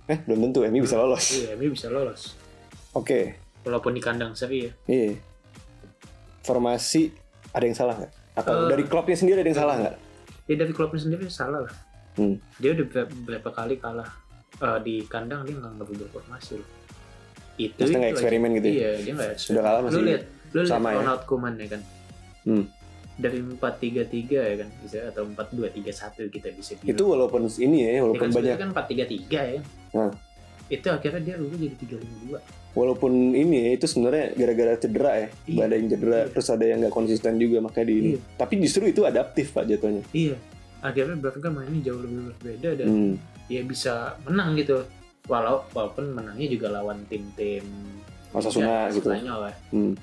Eh 0.06 0.18
belum 0.20 0.50
tentu 0.50 0.60
MU 0.64 0.82
bisa 0.82 0.98
lolos. 0.98 1.30
iya 1.36 1.54
dia 1.54 1.66
bisa 1.68 1.88
lolos 1.88 2.34
Oke, 2.92 3.38
walaupun 3.62 3.92
di 3.92 4.00
kandang 4.00 4.34
seri 4.34 4.66
ya 4.66 4.72
iya. 4.88 5.14
Formasi 6.42 7.10
ada 7.52 7.64
yang 7.64 7.76
salah 7.76 7.96
nggak? 7.96 8.12
Atau 8.36 8.54
Eh, 8.56 8.68
dari 8.68 8.84
klubnya 8.84 9.14
sendiri 9.14 9.40
ada 9.40 9.48
yang 9.48 9.58
salah 9.58 9.76
nggak? 9.78 9.96
ya 10.46 10.56
dari 10.56 10.72
klubnya 10.72 11.00
sendiri 11.00 11.26
salah 11.28 11.62
lah 11.62 11.74
Hmm. 12.16 12.36
dia 12.58 12.72
udah 12.72 12.86
ber- 12.88 13.12
berapa 13.26 13.50
kali 13.50 13.76
kalah 13.76 14.08
eh, 14.58 14.80
di 14.82 14.96
kandang 15.04 15.44
dia 15.44 15.54
nggak 15.54 15.72
nggak 15.74 15.86
berubah 15.86 16.10
formasi 16.14 16.56
loh 16.56 16.70
itu 17.56 17.76
nggak 17.78 17.88
itu 17.88 17.96
aja. 17.98 18.12
eksperimen 18.14 18.50
gitu 18.54 18.68
ya? 18.68 18.74
iya 18.74 18.92
dia 18.98 19.14
nggak 19.14 19.32
Sudah 19.38 19.62
kalah 19.62 19.80
masih 19.82 19.96
lu 19.96 20.04
lihat 20.06 20.24
lu 20.50 20.60
lihat 20.60 20.70
sama 20.70 20.88
ya? 20.90 20.96
Ronald 20.98 21.24
Koeman 21.26 21.54
ya 21.56 21.68
kan 21.70 21.82
Hmm. 22.44 22.64
dari 23.16 23.40
4-3-3 23.42 24.12
ya 24.30 24.56
kan 24.56 24.70
bisa 24.80 24.98
atau 25.08 25.24
4-2-3-1 25.26 26.30
kita 26.30 26.48
bisa 26.52 26.72
bilang. 26.76 26.90
Itu 26.90 27.04
walaupun 27.06 27.42
ini 27.50 27.78
ya, 27.80 27.90
ya 27.90 28.02
walaupun 28.02 28.22
kan 28.22 28.30
banyak 28.30 28.54
sebenarnya 28.54 28.62
kan 28.62 28.70
4-3-3 28.70 29.40
ya. 29.50 29.62
Nah. 29.94 30.12
Itu 30.68 30.88
akhirnya 30.90 31.22
dia 31.22 31.36
rubah 31.36 31.58
jadi 31.58 31.76
3-5-2. 31.80 32.38
walaupun 32.76 33.12
ini 33.34 33.56
ya, 33.58 33.70
itu 33.74 33.86
sebenarnya 33.88 34.26
gara-gara 34.36 34.74
cedera 34.76 35.12
ya. 35.16 35.28
Iya. 35.48 35.58
Ada 35.64 35.74
yang 35.74 35.88
cedera, 35.90 36.18
Iya. 36.18 36.28
terus 36.28 36.48
ada 36.50 36.66
yang 36.66 36.78
nggak 36.78 36.92
konsisten 36.94 37.34
juga 37.36 37.58
makanya 37.62 37.88
di 37.88 37.96
ini. 37.96 38.10
Iya. 38.10 38.20
Tapi 38.36 38.54
justru 38.60 38.84
itu 38.86 39.02
adaptif 39.02 39.48
Pak 39.50 39.64
jatuhnya. 39.66 40.04
Iya. 40.12 40.36
Akhirnya 40.86 41.18
Barca 41.18 41.50
mainnya 41.50 41.82
jauh 41.84 41.98
lebih 41.98 42.30
berbeda 42.32 42.70
dan 42.78 42.88
Hmm. 42.88 43.14
ya 43.48 43.62
bisa 43.62 43.94
menang 44.22 44.54
gitu. 44.54 44.86
Walau 45.26 45.66
walaupun 45.74 46.14
menangnya 46.14 46.46
juga 46.48 46.70
lawan 46.70 47.02
tim-tim 47.10 47.66
Osasuna 48.30 48.86
Liga 48.86 48.94
gitu. 48.94 49.10
Spanyol 49.10 49.38
lah. 49.42 49.56
Hmm. 49.72 49.94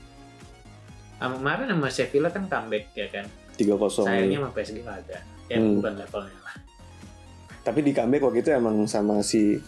Sama 1.16 1.34
kemarin 1.38 1.66
sama 1.70 1.88
Sevilla 1.88 2.28
kan 2.28 2.44
comeback 2.44 2.90
ya 2.92 3.06
kan. 3.08 3.26
3-0. 3.54 4.02
Sayangnya 4.02 4.38
sama 4.40 4.50
PSG 4.50 4.76
nggak 4.80 4.98
ada. 5.00 5.18
Ya 5.46 5.56
Hmm. 5.56 5.78
bukan 5.78 5.94
levelnya 5.94 6.38
lah. 6.42 6.54
Tapi 7.62 7.80
di 7.80 7.92
comeback 7.92 8.22
waktu 8.24 8.40
itu 8.40 8.50
emang 8.50 8.76
sama 8.84 9.22
si 9.22 9.62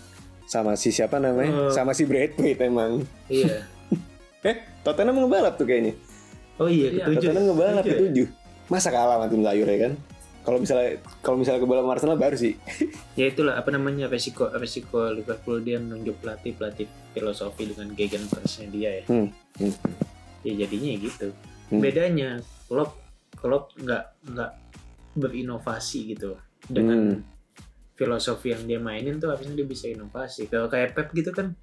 sama 0.45 0.75
si 0.75 0.91
siapa 0.91 1.17
namanya? 1.17 1.71
Eh. 1.71 1.73
Sama 1.73 1.95
si 1.95 2.03
Braithwaite 2.03 2.59
emang. 2.61 3.07
Iya. 3.29 3.63
Eh, 4.45 4.57
Tottenham 4.83 5.17
ngebalap 5.17 5.57
tuh 5.57 5.65
kayaknya. 5.65 5.97
Oh 6.57 6.69
iya, 6.69 6.93
Iya, 6.93 7.09
ketujuh. 7.09 7.33
Tottenham 7.33 7.45
ngebalap 7.49 7.81
Ketujuh 7.81 7.89
ya? 7.89 8.01
ketujuh. 8.05 8.27
Masa 8.67 8.89
kalah 8.91 9.17
sama 9.17 9.27
tim 9.27 9.41
sayur 9.41 9.65
ya 9.65 9.79
kan? 9.89 9.93
Kalau 10.45 10.61
misalnya 10.61 11.01
kalau 11.25 11.41
misalnya 11.41 11.65
kebalap 11.65 11.83
sama 11.83 11.93
Arsenal 11.97 12.19
baru 12.21 12.37
sih. 12.37 12.55
Ya 13.21 13.31
itulah 13.31 13.55
apa 13.55 13.71
namanya 13.71 14.11
resiko 14.11 14.51
resiko 14.53 15.07
Liverpool 15.09 15.63
dia 15.63 15.79
menunjuk 15.79 16.19
pelatih 16.19 16.53
pelatih 16.59 16.85
filosofi 17.15 17.71
dengan 17.71 17.89
gegen 17.95 18.27
nya 18.27 18.67
dia 18.69 18.91
ya. 19.01 19.05
Hmm, 19.07 19.29
hmm. 19.57 19.75
Ya 20.45 20.53
jadinya 20.67 20.89
ya 20.93 20.99
gitu. 21.01 21.29
Hmm. 21.71 21.81
Bedanya 21.81 22.29
Klopp 22.69 22.99
Klopp 23.39 23.73
nggak 23.79 24.05
nggak 24.35 24.51
berinovasi 25.15 26.13
gitu 26.13 26.35
dengan 26.67 27.15
Hmm. 27.15 27.21
filosofi 27.95 28.51
yang 28.51 28.67
dia 28.67 28.83
mainin 28.83 29.23
tuh 29.23 29.31
harusnya 29.31 29.55
dia 29.55 29.65
bisa 29.65 29.87
inovasi. 29.87 30.51
Kalau 30.51 30.67
kayak 30.67 30.93
Pep 30.93 31.15
gitu 31.15 31.31
kan, 31.31 31.55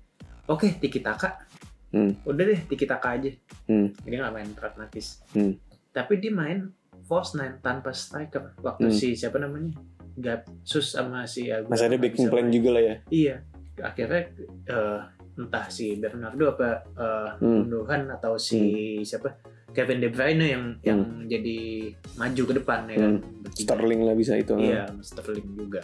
oke 0.48 0.80
tiki 0.80 1.04
taka, 1.04 1.44
Hmm. 1.92 2.16
udah 2.24 2.44
deh 2.48 2.62
tiki 2.72 2.88
taka 2.88 3.20
aja. 3.20 3.30
Hmm. 3.68 3.92
Dia 4.08 4.24
nggak 4.24 4.34
main 4.34 4.50
pragmatis. 4.56 5.20
Hmm. 5.36 5.60
Tapi 5.92 6.24
dia 6.24 6.32
main 6.32 6.72
false 7.12 7.36
nine 7.36 7.60
tanpa 7.60 7.91
striker. 7.91 8.56
Waktu 8.58 8.88
Hmm. 8.88 8.96
si 8.96 9.12
siapa 9.12 9.36
namanya? 9.36 9.75
Gapsus 10.12 10.96
sama 10.96 11.27
si 11.27 11.51
Aguero 11.51 11.68
Masih 11.68 11.88
ada 11.88 11.98
backing 11.98 12.27
plan 12.27 12.48
main. 12.48 12.56
juga 12.56 12.70
lah 12.72 12.84
ya. 12.84 12.96
Iya, 13.10 13.36
akhirnya 13.82 14.22
eh, 14.65 15.00
entah 15.34 15.65
si 15.68 16.00
Bernardo 16.00 16.46
apa 16.50 16.70
eh, 16.88 17.30
Hmm. 17.38 17.68
Gundogan 17.68 18.08
atau 18.10 18.39
si 18.39 18.60
siapa 19.01 19.36
Kevin 19.72 20.00
De 20.00 20.08
Bruyne 20.08 20.48
yang 20.48 20.63
yang 20.82 21.00
jadi 21.27 21.91
maju 22.15 22.44
ke 22.44 22.53
depan 22.56 22.80
ya 22.88 22.96
kan. 22.98 23.13
Hmm. 23.20 23.51
Sterling 23.51 24.01
lah 24.03 24.15
bisa 24.15 24.36
itu. 24.36 24.56
Iya, 24.56 24.88
sama 24.88 25.03
Sterling 25.03 25.48
juga. 25.53 25.82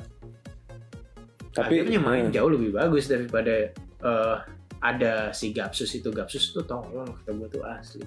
Tapi 1.52 1.82
akhirnya 1.82 2.00
main 2.00 2.26
eh, 2.28 2.32
jauh 2.32 2.52
lebih 2.52 2.72
bagus 2.72 3.08
daripada 3.08 3.72
eh, 4.00 4.36
ada 4.78 5.32
si 5.32 5.50
Gapsus 5.50 5.90
itu 5.92 6.08
Gapsus 6.08 6.52
itu 6.52 6.62
tolol 6.62 7.10
kata 7.10 7.32
gue 7.34 7.48
tuh 7.50 7.64
asli. 7.64 8.04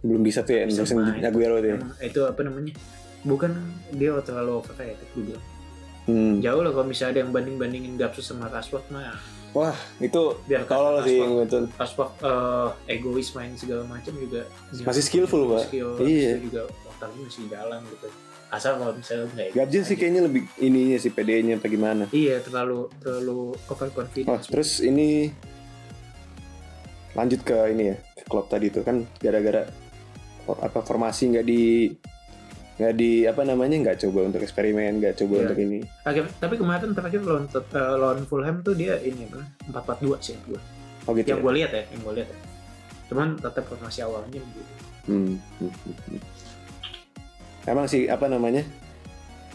Belum 0.00 0.22
bisa 0.24 0.40
tuh 0.42 0.54
ya 0.56 0.64
main. 0.66 1.20
Aguero 1.20 1.56
tuh 1.60 1.68
ya. 1.68 1.76
Itu 2.00 2.20
apa 2.24 2.40
namanya? 2.42 2.72
Bukan 3.20 3.52
dia 3.92 4.16
terlalu 4.24 4.52
overrated 4.58 5.08
gue 5.12 5.22
bilang. 5.32 5.44
Hmm. 6.08 6.40
Jauh 6.40 6.64
lah 6.64 6.72
kalau 6.72 6.86
misalnya 6.88 7.12
ada 7.12 7.20
yang 7.22 7.30
banding 7.30 7.56
bandingin 7.60 7.94
Gapsus 8.00 8.32
sama 8.32 8.48
Rashford 8.48 8.88
mah 8.88 9.14
Wah, 9.50 9.74
itu 9.98 10.38
biar 10.46 10.62
tolol 10.62 11.02
sih 11.02 11.18
betul. 11.20 11.66
Rashford 11.74 12.10
eh, 12.22 12.96
egois 12.96 13.34
main 13.34 13.52
segala 13.58 13.82
macam 13.84 14.14
juga 14.14 14.46
Masih 14.72 15.02
skillful, 15.02 15.50
Pak. 15.50 15.68
skill 15.68 15.98
Iya. 16.00 16.38
itu 16.38 16.54
juga 16.54 16.70
otaknya 16.86 17.20
masih 17.26 17.44
jalan 17.50 17.80
gitu 17.90 18.08
asal 18.50 18.82
kalau 18.82 18.92
misalnya 18.94 19.26
nggak 19.30 19.48
Gabjen 19.54 19.84
sih 19.86 19.94
kayaknya 19.94 20.22
lebih 20.26 20.42
ininya 20.58 20.98
sih 20.98 21.10
PD-nya 21.14 21.62
apa 21.62 21.66
gimana. 21.70 22.04
iya 22.10 22.42
terlalu 22.42 22.90
terlalu 22.98 23.54
Wah, 23.54 23.70
overconfidence 23.70 24.50
terus 24.50 24.82
ini 24.82 25.30
lanjut 27.14 27.40
ke 27.42 27.54
ini 27.70 27.94
ya, 27.94 27.96
ke 28.18 28.24
klub 28.26 28.46
tadi 28.50 28.70
tuh 28.70 28.82
kan 28.82 29.06
gara-gara 29.18 29.66
for- 30.50 30.58
apa 30.60 30.82
formasi 30.82 31.30
nggak 31.30 31.46
di 31.46 31.62
nggak 32.74 32.94
di 32.96 33.10
apa 33.22 33.44
namanya 33.44 33.76
nggak 33.78 33.98
coba 34.00 34.24
untuk 34.24 34.40
eksperimen, 34.40 34.98
nggak 34.98 35.14
coba 35.14 35.32
Iya. 35.32 35.42
untuk 35.44 35.58
ini. 35.60 35.78
Akhir- 36.02 36.32
tapi 36.34 36.54
kemarin 36.56 36.90
terakhir 36.90 37.20
lawan 37.20 37.44
eh, 37.46 37.62
lawan 37.94 38.20
Fulham 38.24 38.56
tuh 38.60 38.72
dia 38.72 38.96
ini 38.98 39.24
apa 39.26 39.38
empat 39.68 39.82
empat 39.84 39.98
dua 40.00 40.16
sih 40.18 40.34
gue 40.42 40.58
Oh 41.04 41.12
gitu. 41.12 41.28
yang 41.28 41.38
Ya? 41.38 41.44
gue 41.44 41.52
lihat 41.54 41.70
ya 41.70 41.82
yang 41.86 42.00
gue 42.02 42.14
lihat 42.16 42.28
ya 42.28 42.38
cuman 43.06 43.28
tetap 43.36 43.64
formasi 43.64 44.00
awalnya 44.00 44.38
gitu 44.38 44.62
Hmm, 45.02 45.36
hmm, 45.58 45.72
hmm, 45.76 45.96
hmm. 46.08 46.20
Emang 47.62 47.84
sih 47.84 48.06
apa 48.06 48.24
namanya? 48.24 48.64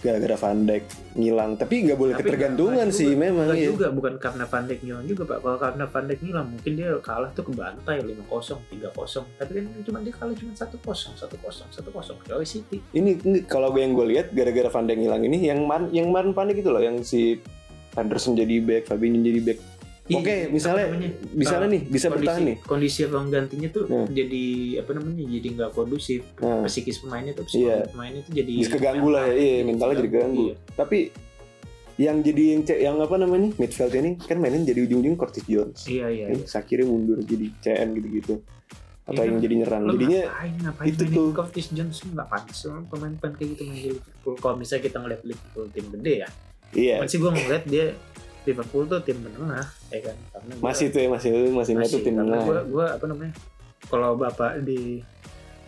Gara-gara 0.05 0.37
Van 0.37 0.59
Dijk 0.69 0.83
ngilang, 1.17 1.51
tapi 1.57 1.73
nggak 1.89 1.97
boleh 1.97 2.13
Tapi 2.13 2.21
ketergantungan 2.21 2.87
nggak 2.93 2.99
sih 3.01 3.09
juga, 3.09 3.23
memang 3.25 3.45
ya. 3.57 3.67
juga 3.73 3.87
bukan 3.89 4.13
karena 4.21 4.45
Van 4.45 4.63
Dijk 4.69 4.79
ngilang 4.85 5.05
juga 5.09 5.23
pak. 5.25 5.37
Kalau 5.41 5.57
karena 5.57 5.83
Van 5.89 6.05
Dijk 6.05 6.19
ngilang 6.21 6.47
mungkin 6.53 6.71
dia 6.77 6.89
kalah 7.01 7.29
tuh 7.33 7.43
ke 7.49 7.51
bantai 7.57 7.95
5-0 8.05 8.21
3-0 8.21 9.41
tapi 9.41 9.51
kan 9.57 9.65
cuma 9.81 9.97
dia 10.05 10.13
kalah 10.13 10.35
cuma 10.37 10.51
1-0 10.53 10.77
1-0 10.77 11.25
1-0 11.73 12.21
kecuali 12.21 12.45
City. 12.45 12.77
Ini, 12.93 13.11
ini 13.25 13.37
kalau 13.49 13.73
gue 13.73 13.81
yang 13.81 13.97
gue 13.97 14.05
lihat 14.13 14.29
gara-gara 14.29 14.69
Van 14.69 14.85
Dijk 14.85 14.97
ngilang 15.01 15.23
ini 15.25 15.37
yang 15.49 15.65
man, 15.65 15.89
yang 15.89 16.13
man 16.13 16.37
Van 16.37 16.45
Dijk 16.45 16.61
itu 16.61 16.69
loh 16.69 16.83
yang 16.85 17.01
si 17.01 17.41
Anderson 17.95 18.35
jadi 18.35 18.59
back, 18.61 18.91
Fabinho 18.91 19.23
jadi 19.23 19.41
back. 19.41 19.59
Oke, 20.05 20.21
Iya, 20.29 20.53
misalnya 20.53 20.85
apa 20.85 20.93
namanya, 20.93 21.11
bisa 21.33 21.55
eh, 21.55 21.65
nih, 21.65 21.81
bisa 21.83 22.05
kondisi, 22.05 22.13
bertahan 22.21 22.41
nih. 22.43 22.57
kondisi 22.61 22.99
ruang 23.05 23.27
gantinya 23.27 23.69
tuh 23.69 23.83
Hmm. 23.85 24.05
jadi 24.07 24.43
apa 24.77 24.91
namanya 24.93 25.23
jadi 25.25 25.47
nggak 25.51 25.71
kondusif 25.71 26.21
Nah, 26.37 26.61
psikis 26.63 26.97
pemainnya 26.99 27.33
tuh 27.33 27.45
Iya. 27.47 27.81
psikis 27.81 27.89
pemainnya 27.89 28.21
tuh 28.21 28.33
jadi 28.35 28.53
Bisa 28.55 28.71
keganggu 28.71 29.09
lah 29.09 29.25
ya, 29.25 29.33
iya, 29.33 29.55
mentalnya 29.63 29.95
jadi 29.97 30.09
keganggu. 30.11 30.43
Iya. 30.43 30.55
tapi 30.71 30.97
yang 31.95 32.17
jadi 32.19 32.43
yang 32.51 32.61
yang 32.67 32.95
apa 32.99 33.15
namanya 33.15 33.49
midfield 33.55 33.95
ini 33.95 34.19
kan 34.19 34.37
mainin 34.37 34.61
jadi 34.61 34.83
ujung-ujung 34.83 35.15
Curtis 35.15 35.41
Jones. 35.43 35.79
iya 35.87 36.05
iya, 36.07 36.25
Kan 36.27 36.37
iya. 36.37 36.45
Sakirnya 36.45 36.85
mundur 36.85 37.17
jadi 37.19 37.45
CM 37.57 37.89
gitu-gitu. 37.93 38.43
Atau 39.01 39.15
Iya 39.15 39.21
yang 39.23 39.33
kan? 39.33 39.41
jadi 39.41 39.53
nyerang. 39.55 39.83
Jadinya 39.87 40.21
ngapain 40.27 40.53
ngapain 40.59 40.87
itu 40.87 41.03
tuh. 41.07 41.27
Curtis 41.31 41.67
Jones 41.71 41.97
nggak 42.03 42.27
pantas 42.27 42.57
pemain-pemain 42.85 43.33
kayak 43.33 43.47
gitu 43.47 43.61
main 43.63 43.73
di 43.75 43.89
Liverpool 43.91 44.35
kalau 44.35 44.55
misalnya 44.55 44.83
kita 44.83 44.97
ngeliat 44.99 45.21
Liverpool 45.23 45.65
tim 45.71 45.85
gede 45.89 46.13
ya 46.19 46.29
iya 46.75 46.95
Cuman 46.99 47.07
sih 47.07 47.17
gue 47.17 47.31
ngeliat 47.31 47.63
dia 47.65 47.85
Liverpool 48.45 48.85
tuh 48.85 49.01
tim 49.01 49.17
menengah 49.19 49.65
ya 49.89 49.99
kan 50.05 50.17
karena 50.31 50.51
gua- 50.55 50.65
masih 50.69 50.85
tuh 50.89 50.99
ya 51.01 51.09
masih 51.09 51.29
masih, 51.51 51.73
masih 51.75 51.99
tim 52.05 52.13
karena 52.15 52.37
tengah. 52.37 52.45
gue 52.45 52.59
gue 52.71 52.85
apa 52.85 53.05
namanya 53.09 53.33
kalau 53.85 54.09
bapak 54.15 54.61
di 54.61 55.01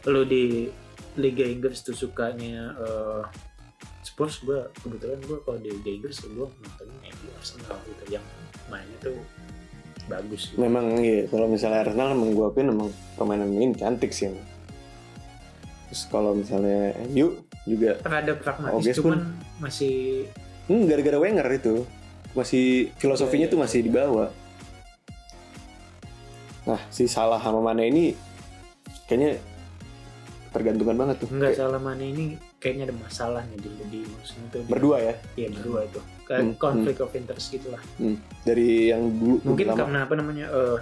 lu 0.07 0.21
di 0.23 0.69
Liga 1.17 1.43
Inggris 1.43 1.81
tuh 1.81 1.97
sukanya 1.97 2.77
eh, 2.77 3.21
Spurs 4.05 4.39
gue 4.41 4.69
kebetulan 4.79 5.19
gue 5.25 5.37
kalau 5.41 5.59
di 5.59 5.69
Liga 5.73 5.91
Inggris 5.91 6.17
gue 6.21 6.47
nontonnya 6.47 6.97
MU 7.11 7.29
Arsenal 7.35 7.77
gitu 7.83 8.03
yang 8.13 8.25
mainnya 8.69 8.97
tuh 9.01 9.17
bagus 10.07 10.53
gitu. 10.53 10.61
Memang 10.61 11.01
iya 11.03 11.27
kalau 11.27 11.51
misalnya 11.51 11.83
Arsenal 11.83 12.15
emang 12.15 12.31
gue 12.31 12.45
akuin 12.47 12.71
emang 12.71 12.89
permainan 13.19 13.51
ini 13.51 13.75
cantik 13.75 14.13
sih. 14.13 14.31
emang. 14.31 14.45
Terus 15.91 16.01
kalau 16.07 16.31
misalnya 16.35 16.95
MU 17.11 17.43
juga 17.67 17.99
terhadap 17.99 18.39
pragmatis 18.39 18.95
cuman 18.95 19.19
masih 19.59 20.27
hmm, 20.71 20.87
gara-gara 20.87 21.17
Wenger 21.19 21.47
itu 21.51 21.75
masih 22.33 22.65
filosofinya 22.95 23.45
Iya, 23.45 23.51
tuh 23.51 23.57
iya, 23.57 23.63
masih 23.63 23.79
iya. 23.79 23.85
dibawa. 23.85 24.25
Nah 26.65 26.81
si 26.89 27.05
Salah 27.05 27.39
sama 27.39 27.61
Mane 27.61 27.87
ini 27.87 28.03
kayaknya 29.05 29.39
tergantungan 30.49 30.95
banget 30.97 31.15
tuh. 31.21 31.29
nggak 31.29 31.53
Kayak 31.53 31.59
salah 31.61 31.77
mana 31.77 32.01
ini 32.01 32.23
kayaknya 32.57 32.83
ada 32.83 32.95
masalahnya 32.97 33.55
di 33.55 33.69
di 33.85 33.99
maksudnya 34.01 34.47
tuh 34.49 34.61
di- 34.61 34.71
berdua 34.71 34.97
ya 34.97 35.13
iya 35.35 35.47
berdua 35.49 35.79
itu 35.83 35.99
kayak 36.25 36.41
Hmm, 36.41 36.53
konflik 36.57 36.97
of 36.97 37.11
interest 37.13 37.47
gitu 37.51 37.67
lah 37.69 37.81
dari 38.41 38.89
yang 38.89 39.05
dulu 39.13 39.37
mungkin 39.45 39.65
lama. 39.69 39.77
karena 39.77 39.99
apa 40.01 40.13
namanya 40.15 40.45
eh 40.49 40.77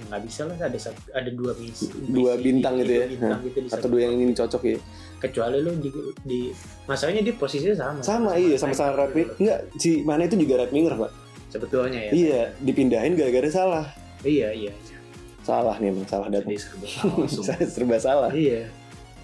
nggak 0.00 0.20
bisa 0.24 0.42
lah 0.44 0.56
ada 0.58 0.74
satu- 0.76 1.12
ada 1.12 1.30
dua 1.30 1.52
misi 1.54 1.86
Dua 2.02 2.32
bintang 2.36 2.74
gitu 2.76 2.92
ya. 2.92 3.06
bintang 3.06 3.40
gitu 3.44 3.58
di 3.60 3.68
atau 3.70 3.88
dua 3.88 4.00
yang 4.02 4.14
ini 4.16 4.32
cocok 4.32 4.62
ya 4.66 4.78
kecuali 5.18 5.58
lu 5.58 5.74
di, 5.78 5.90
di 6.22 6.40
masalahnya 6.86 7.22
di 7.26 7.32
posisinya 7.34 7.76
sama. 7.76 8.00
Sama 8.00 8.30
iya 8.38 8.54
sama-sama 8.54 8.94
right 8.94 9.12
wing 9.14 9.28
enggak 9.42 9.58
si 9.76 10.02
mana 10.06 10.24
itu 10.24 10.38
juga 10.38 10.64
right 10.64 10.72
winger 10.72 10.94
pak. 10.94 11.10
Sebetulnya 11.50 12.00
ya. 12.08 12.10
Iya 12.14 12.40
dipindahin 12.62 13.18
gara-gara 13.18 13.48
salah. 13.50 13.86
Iya 14.22 14.54
iya, 14.54 14.72
iya. 14.72 14.96
salah 15.42 15.80
nih 15.80 15.88
emang 15.88 16.04
salah 16.04 16.28
datang. 16.28 16.52
Jadi 16.52 16.60
serba 16.60 16.86
salah 16.88 17.68
serba 17.74 17.96
salah. 17.98 18.30
Iya. 18.30 18.68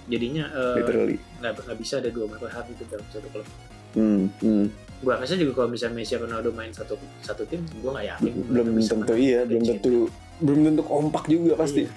Jadinya 0.05 0.45
eh, 0.53 0.75
literally. 0.83 1.17
nggak 1.41 1.79
bisa 1.81 2.01
ada 2.01 2.11
dua 2.13 2.27
matahari 2.29 2.73
itu 2.77 2.85
dalam 2.91 3.07
satu 3.09 3.29
klub. 3.33 3.49
Hmm, 3.95 4.27
hmm. 4.43 4.67
gua 5.07 5.23
rasa 5.23 5.39
juga 5.39 5.63
kalau 5.63 5.71
misalnya 5.71 6.03
Messi 6.03 6.19
Ronaldo 6.19 6.51
main 6.51 6.75
satu 6.75 6.99
satu 7.23 7.47
tim 7.47 7.63
gua 7.79 7.95
nggak 7.95 8.07
yakin 8.11 8.33
belum 8.51 8.67
tentu 8.83 9.15
iya 9.15 9.47
belum 9.47 9.63
tentu 9.63 10.11
belum 10.43 10.61
tentu 10.67 10.83
kompak 10.83 11.25
juga 11.31 11.55
pasti. 11.55 11.87
Iya. 11.87 11.95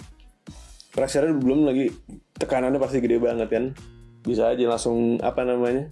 pressure 0.93 1.29
belum 1.29 1.69
lagi 1.69 1.93
tekanannya 2.37 2.77
pasti 2.77 2.97
gede 2.97 3.17
banget 3.17 3.47
kan 3.47 3.63
bisa 4.21 4.49
aja 4.49 4.63
langsung 4.67 5.17
apa 5.19 5.41
namanya 5.41 5.89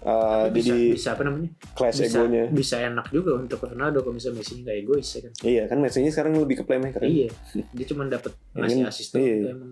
uh, 0.00 0.46
bisa, 0.48 0.70
jadi 0.70 0.84
bisa 0.92 1.08
apa 1.12 1.22
namanya 1.24 1.50
clash 1.72 1.98
bisa, 2.00 2.20
egonya 2.20 2.44
bisa 2.48 2.76
enak 2.80 3.06
juga 3.08 3.36
untuk 3.36 3.58
Ronaldo 3.60 4.00
kalau 4.00 4.14
misalnya 4.14 4.38
Messi 4.38 4.60
nggak 4.60 4.76
egois 4.78 5.08
ya 5.08 5.20
kan 5.20 5.32
iya 5.42 5.62
kan 5.66 5.78
Messi 5.78 6.06
sekarang 6.06 6.36
lebih 6.36 6.60
ke 6.60 6.64
playmaker 6.64 7.02
iya 7.02 7.28
dia 7.72 7.86
cuma 7.86 8.06
dapat 8.06 8.32
Ya 8.52 8.62
ngasih 8.62 8.78
kan? 8.78 8.88
asisten 8.88 9.18
Iya. 9.18 9.34
gitu 9.34 9.48
emang 9.50 9.70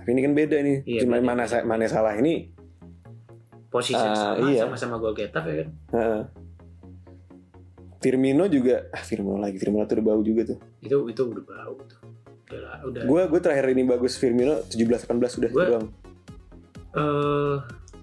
tapi 0.00 0.08
ini 0.10 0.24
kan 0.24 0.32
beda 0.32 0.56
nih. 0.64 0.76
Iya, 0.82 1.00
Cuma 1.04 1.20
beda. 1.20 1.28
mana 1.28 1.44
mana 1.60 1.84
salah 1.84 2.16
ini? 2.16 2.56
posisi 3.68 3.94
Ah, 3.94 4.32
sama 4.34 4.48
iya. 4.48 4.64
sama-sama 4.64 4.96
gol 4.96 5.12
getap 5.12 5.44
ya 5.44 5.60
kan 5.60 5.68
Heeh. 5.92 6.22
Firmino 8.00 8.48
juga, 8.48 8.88
ah 8.90 9.04
Firmino 9.04 9.36
lagi, 9.36 9.60
Firmino 9.60 9.84
tuh 9.84 10.00
udah 10.00 10.06
bau 10.08 10.20
juga 10.24 10.42
tuh. 10.48 10.58
itu 10.80 10.96
itu 11.04 11.20
udah 11.20 11.44
bau 11.44 11.76
tuh 11.84 12.00
udah 12.52 13.02
Gue 13.02 13.22
gue 13.26 13.40
terakhir 13.40 13.66
ini 13.68 13.82
bagus 13.84 14.14
Firmino 14.14 14.62
17-18 14.66 15.06
udah 15.38 15.50
Gua- 15.50 15.68
doang. 15.68 15.86
eh 16.90 17.56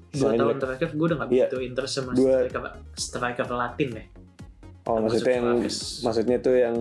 dua 0.09 0.31
tahun 0.33 0.57
terakhir 0.57 0.89
gue 0.91 1.05
udah 1.05 1.17
gak 1.17 1.29
Iya. 1.29 1.45
begitu 1.45 1.57
interest 1.61 1.93
sama 1.93 2.11
Dua- 2.11 2.41
striker 2.41 2.61
striker 2.95 3.47
Latin 3.49 3.89
ya 3.91 4.05
Oh 4.87 4.95
Termasuk 4.97 5.03
maksudnya 5.19 5.35
yang 5.35 5.47
Suarez. 5.59 5.77
maksudnya 5.99 6.37
tuh 6.39 6.55
yang 6.55 6.77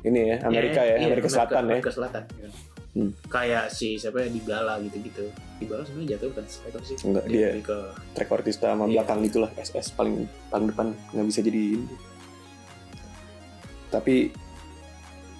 ini 0.00 0.20
ya 0.24 0.36
Amerika 0.42 0.80
ya, 0.80 0.94
Iya, 0.94 1.06
Amerika 1.08 1.26
Selatan 1.28 1.58
ya. 1.58 1.66
Amerika 1.66 1.90
Selatan 1.90 2.22
ya. 2.38 2.48
Hmm. 2.88 3.10
kayak 3.28 3.64
si 3.68 3.94
siapa 3.94 4.18
ya 4.18 4.28
Dybala 4.28 4.78
gitu-gitu 4.80 5.26
Dybala 5.58 5.82
sebenarnya 5.82 6.08
jatuh 6.14 6.26
bukan 6.30 6.44
striker 6.46 6.82
sih 6.82 6.96
Enggak, 7.02 7.24
dia- 7.26 7.50
lebih 7.52 7.64
ke 7.66 7.78
Trequartista 8.12 8.66
sama 8.70 8.84
Iya. 8.84 8.92
belakang 8.96 9.18
gitulah 9.24 9.50
SS 9.52 9.90
paling 9.92 10.14
paling 10.48 10.66
depan 10.68 10.86
nggak 11.12 11.26
bisa 11.26 11.40
jadi 11.42 11.62
ini. 11.74 11.86
Tapi 13.88 14.16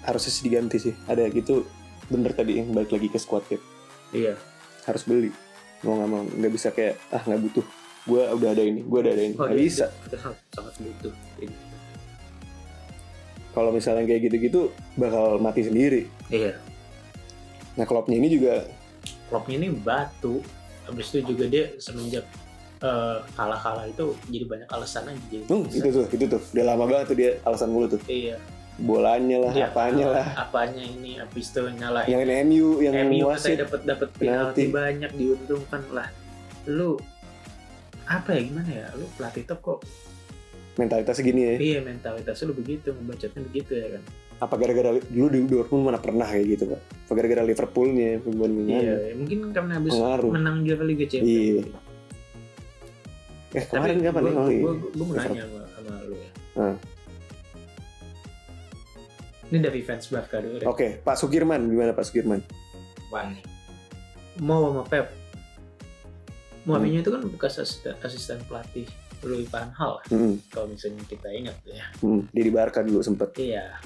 harusnya 0.09 0.31
sih 0.33 0.43
diganti 0.43 0.77
sih. 0.81 0.93
Ada 1.05 1.29
gitu 1.29 1.69
bener 2.09 2.33
tadi 2.33 2.57
yang 2.57 2.73
balik 2.73 2.89
lagi 2.89 3.07
ke 3.07 3.21
squad 3.21 3.45
cap 3.45 3.61
iya. 4.09 4.33
Harus 4.89 5.05
beli. 5.05 5.29
Mau 5.85 5.95
nggak 5.95 6.09
mau 6.09 6.21
nggak 6.25 6.51
bisa 6.51 6.73
kayak 6.73 6.97
ah 7.13 7.21
nggak 7.21 7.41
butuh. 7.45 7.65
Gue 8.09 8.21
udah 8.25 8.49
ada 8.51 8.63
ini 8.65 8.81
gue 8.81 8.99
udah 8.99 9.13
ada 9.13 9.23
ini. 9.23 9.35
Oh, 9.37 9.45
nggak 9.45 9.53
dia- 9.55 9.67
bisa. 9.69 9.85
dia- 9.85 10.01
kita 10.09 10.17
sangat, 10.17 10.37
sangat 10.49 10.73
butuh 10.81 11.13
kalau 13.49 13.73
misalnya 13.73 14.05
kayak 14.05 14.29
gitu-gitu 14.29 14.71
bakal 14.95 15.41
mati 15.41 15.65
sendiri. 15.65 16.05
Iya. 16.29 16.55
Nah 17.75 17.83
klubnya 17.83 18.15
ini 18.15 18.29
juga 18.29 18.63
Kloppnya 19.29 19.61
ini 19.61 19.69
batu. 19.73 20.41
Habis 20.85 21.13
itu 21.13 21.21
juga 21.33 21.45
dia 21.45 21.69
semenjak 21.77 22.25
eh, 22.79 23.17
kalah-kalah 23.37 23.85
itu 23.85 24.15
jadi 24.29 24.45
banyak 24.47 24.69
alasan 24.69 25.11
aja. 25.11 25.21
Jadi 25.29 25.45
hmm, 25.45 25.65
itu 25.69 25.89
tuh 25.91 26.05
itu 26.09 26.25
tuh. 26.29 26.41
Udah 26.55 26.65
lama 26.65 26.83
banget 26.87 27.05
tuh 27.13 27.17
dia 27.17 27.31
alasan 27.45 27.69
mulu 27.69 27.89
tuh. 27.89 28.01
Iya 28.09 28.37
bolanya 28.79 29.37
lah 29.39 29.51
Dia- 29.51 29.67
apanya 29.67 30.05
lah. 30.09 30.25
Apanya 30.39 30.79
ini 30.79 31.15
habis 31.15 31.47
itu 31.47 31.61
nyalahin 31.61 32.09
yang 32.09 32.23
MU 32.45 32.67
yang 32.79 32.93
MU 33.05 33.27
wasit. 33.27 33.59
dapat 33.59 33.83
dapat 33.83 34.09
penalti. 34.13 34.71
banyak 34.71 35.11
diuntungkan 35.13 35.83
lah. 35.91 36.07
Lu 36.65 36.95
apa 38.05 38.29
ya 38.31 38.41
gimana 38.41 38.69
ya? 38.69 38.87
Lu 38.95 39.05
pelatih 39.13 39.43
top 39.43 39.59
kok. 39.59 39.79
Mentalitasnya 40.75 41.23
gini 41.23 41.41
ya? 41.43 41.55
Iya 41.57 41.79
mentalitasnya 41.81 42.45
lu 42.45 42.55
begitu 42.55 42.89
ngebacotnya 42.89 43.41
begitu 43.43 43.71
ya 43.73 43.87
kan. 43.99 44.03
Apa 44.39 44.55
gara-gara 44.55 44.89
dulu 45.03 45.27
di 45.27 45.39
Dortmund 45.45 45.83
mana 45.83 45.99
pernah 45.99 46.23
kayak 46.23 46.45
gitu 46.49 46.63
pak? 46.71 46.79
Apa 46.79 47.13
gara-gara 47.13 47.43
Liverpoolnya 47.43 48.23
pembandingan 48.23 48.79
iya 48.79 48.95
ya, 49.03 49.13
mungkin 49.13 49.51
karena 49.51 49.73
habis 49.75 49.91
pengaruh. 49.91 50.31
menang 50.31 50.63
juara 50.63 50.83
Liga 50.83 51.03
Iya. 51.03 51.11
Champions 51.11 51.67
eh 53.49 53.65
kemarin 53.65 53.97
kapan 53.99 54.21
nih? 54.21 54.31
Gue, 54.31 54.37
oh 54.37 54.47
iya. 54.47 54.61
gue, 54.61 54.73
gue 54.93 55.03
mau 55.03 55.15
nanya 55.17 55.41
sama, 55.41 55.61
sama 55.73 55.93
lu 56.05 56.15
ya. 56.15 56.29
Hmm. 56.53 56.75
Ini 59.49 59.57
dari 59.59 59.81
fans 59.81 60.09
Barca 60.13 60.37
dulu 60.41 60.61
deh 60.61 60.67
oke 60.69 60.87
Pak 61.01 61.15
Sukirman 61.17 61.65
gimana 61.69 61.91
Pak 61.93 62.05
Sukirman 62.05 62.41
Apaan 63.09 63.33
nih? 63.33 63.43
mau 64.45 64.69
sama 64.69 64.85
Pep? 64.85 65.09
Hmm. 65.09 66.77
Mourinho 66.77 67.01
itu 67.01 67.09
kan 67.09 67.25
bekas 67.25 67.57
asisten, 67.57 67.97
asisten 68.05 68.37
pelatih 68.45 68.85
Louis 69.25 69.49
van 69.49 69.73
Gaal 69.73 69.97
Hmm, 70.13 70.37
kalau 70.53 70.69
misalnya 70.69 71.01
kita 71.09 71.27
ingat 71.33 71.57
ya. 71.65 71.81
Hmm. 72.05 72.29
dia 72.29 72.43
di 72.45 72.53
Barca 72.53 72.85
dulu 72.85 73.01
sempet. 73.01 73.33
Iya. 73.35 73.81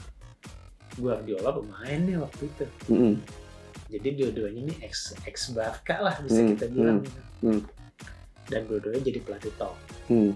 Guardiola 0.99 1.55
pemainnya 1.55 2.21
waktu 2.21 2.51
itu. 2.51 2.65
Hmm, 2.91 3.15
jadi 3.89 4.07
dua-duanya 4.13 4.61
ini 4.69 4.73
ex 4.83 5.15
ex 5.25 5.55
Barca 5.55 6.03
lah 6.03 6.19
bisa 6.21 6.43
Hmm, 6.43 6.49
kita 6.53 6.65
bilang 6.69 6.99
hmm. 7.41 7.61
dan 8.51 8.61
dua-duanya 8.67 9.01
jadi 9.01 9.19
pelatih 9.23 9.53
top. 9.55 9.73
Hmm. 10.11 10.35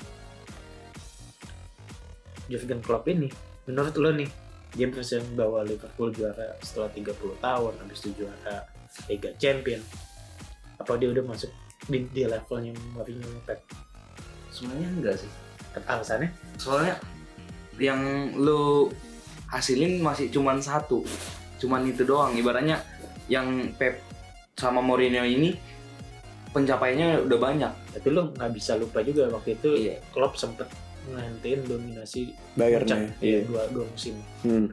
Jurgen 2.48 2.79
Klopp 2.79 3.05
ini 3.11 3.27
menurut 3.68 3.94
lo 4.00 4.16
nih 4.16 4.29
dia 4.77 4.87
bisa 4.94 5.18
bawa 5.33 5.66
Liverpool 5.66 6.13
juara 6.13 6.53
setelah 6.61 6.94
30 6.94 7.18
tahun 7.42 7.74
habis 7.81 7.98
itu 8.05 8.24
juara 8.24 8.63
Liga 9.09 9.33
Champion 9.42 9.81
apa 10.77 10.94
dia 11.01 11.09
udah 11.09 11.25
masuk 11.25 11.50
di, 11.90 12.05
di 12.13 12.24
levelnya 12.29 12.77
Mourinho 12.94 13.42
Pep 13.42 13.66
Sebenarnya 14.57 14.90
enggak 14.90 15.16
sih. 15.22 15.29
alasannya 15.85 16.33
Soalnya 16.57 16.98
yang 17.77 18.33
lu 18.33 18.90
hasilin 19.53 20.01
masih 20.01 20.33
cuman 20.33 20.57
satu. 20.57 21.05
Cuman 21.61 21.85
itu 21.85 22.01
doang. 22.01 22.33
Ibaratnya 22.33 22.81
yang 23.29 23.70
Pep 23.77 24.01
sama 24.57 24.81
Mourinho 24.81 25.22
ini 25.22 25.53
pencapaiannya 26.50 27.29
udah 27.29 27.37
banyak. 27.37 27.74
tapi 27.94 28.07
lo 28.13 28.33
nggak 28.33 28.50
bisa 28.53 28.74
lupa 28.77 29.05
juga 29.05 29.29
waktu 29.29 29.53
itu 29.57 29.70
Iya. 29.77 30.01
Klopp 30.09 30.37
sempet 30.42 30.66
ngantiin 31.09 31.59
dominasi 31.63 32.22
Bayarnya 32.53 33.07
puncak 33.07 33.24
iya. 33.24 33.39
dua, 33.46 33.61
dua 33.72 33.85
musim 33.87 34.15
Hmm. 34.43 34.67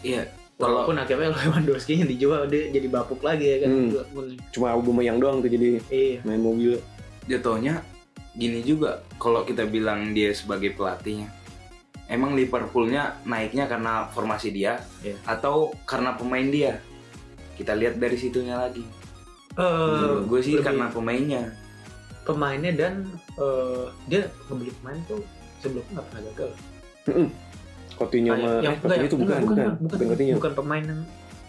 Iya. 0.00 0.22
Kalau 0.56 0.88
walaupun 0.88 0.96
akhirnya 0.96 1.28
Lewandowski 1.36 2.00
yang 2.00 2.08
dijual 2.08 2.48
dia 2.48 2.72
jadi 2.72 2.88
bapuk 2.88 3.20
lagi 3.20 3.44
ya 3.44 3.56
kan 3.64 3.68
Hmm. 3.68 4.36
Cuma 4.50 4.72
Aubameyang 4.72 5.18
doang 5.18 5.44
tuh 5.44 5.50
jadi 5.50 5.80
iya 5.88 6.18
main 6.22 6.40
mobil 6.40 6.80
jatuhnya 7.26 7.84
gini 8.32 8.60
juga 8.60 9.00
kalau 9.16 9.42
kita 9.42 9.64
bilang 9.64 10.12
dia 10.12 10.32
sebagai 10.32 10.72
pelatihnya 10.72 11.28
emang 12.06 12.36
Liverpoolnya 12.36 13.18
naiknya 13.24 13.66
karena 13.66 14.06
formasi 14.12 14.52
dia 14.52 14.78
Iya. 15.02 15.16
atau 15.24 15.74
karena 15.84 16.14
pemain 16.14 16.44
dia 16.44 16.78
kita 17.56 17.72
lihat 17.72 17.96
dari 17.96 18.16
situnya 18.16 18.56
lagi 18.56 18.84
Eh, 19.56 20.20
gue 20.28 20.40
sih 20.44 20.52
lebih 20.52 20.68
karena 20.68 20.92
pemainnya 20.92 21.42
pemainnya 22.22 22.72
dan 22.76 23.08
eh, 23.40 23.88
dia 24.04 24.28
ngebeli 24.46 24.68
pemain 24.80 25.00
tuh 25.08 25.24
sebelumnya 25.58 25.92
nggak 25.92 26.06
pernah 26.06 26.22
gagal 26.26 26.50
Coutinho 27.96 28.28
Kayak- 28.28 28.44
sama 28.44 28.60
yang 28.60 28.74
eh, 28.74 28.78
Coutinho 28.78 29.04
itu 29.04 29.16
bukan 29.16 29.26
enggak, 29.26 29.40
bukan 29.40 29.56
bukan, 29.56 29.72
bukan 29.72 29.96
bukan, 29.96 30.06
Coutinho 30.10 30.34
bukan 30.36 30.52
pemain 30.54 30.84
yang 30.84 31.00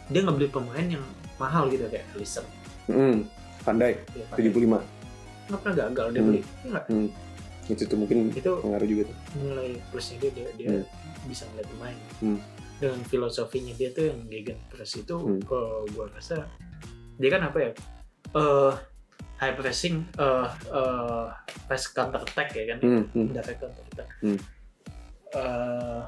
dia 0.07 0.21
ngebeli 0.23 0.47
pemain 0.47 0.87
yang 0.89 1.05
mahal 1.37 1.63
gitu 1.67 1.83
kayak 1.87 2.05
Alisson 2.13 2.45
Hmm. 2.87 3.27
Pandai 3.61 3.99
ya, 4.15 4.23
75 4.33 4.79
nggak 5.47 5.59
pernah 5.59 5.75
gagal 5.81 6.07
dia 6.09 6.17
Hmm. 6.17 6.29
beli 6.29 6.41
Nggak. 6.63 6.83
itu 7.67 7.83
tuh 7.83 7.97
mungkin 7.97 8.17
itu 8.31 8.51
pengaruh 8.57 8.87
juga 8.87 9.01
tuh 9.05 9.17
nilai 9.37 9.69
plusnya 9.91 10.15
dia 10.17 10.31
dia, 10.31 10.47
dia 10.55 10.69
Hmm. 10.71 10.85
bisa 11.27 11.43
ngeliat 11.45 11.67
pemain 11.67 11.97
Hmm. 12.23 12.39
dengan 12.79 12.99
filosofinya 13.03 13.73
dia 13.73 13.89
tuh 13.91 14.07
yang 14.07 14.19
gegen 14.25 14.55
press 14.69 14.95
itu 14.95 15.15
Hmm. 15.15 15.43
kalau 15.43 15.83
gua 15.91 16.07
rasa 16.09 16.47
dia 17.17 17.27
kan 17.27 17.43
apa 17.43 17.57
ya 17.59 17.71
eh 18.29 18.73
high 19.37 19.53
pressing 19.53 20.01
eh 20.17 20.49
eh 20.73 21.25
press 21.69 21.93
counter 21.93 22.21
attack 22.25 22.53
ya 22.57 22.73
kan? 22.73 22.77
Hmm, 22.81 23.03
hmm. 23.13 23.27
direct 23.33 23.59
counter 23.61 23.83
attack. 23.93 24.09
Hmm. 24.21 24.39
Eh, 25.33 26.03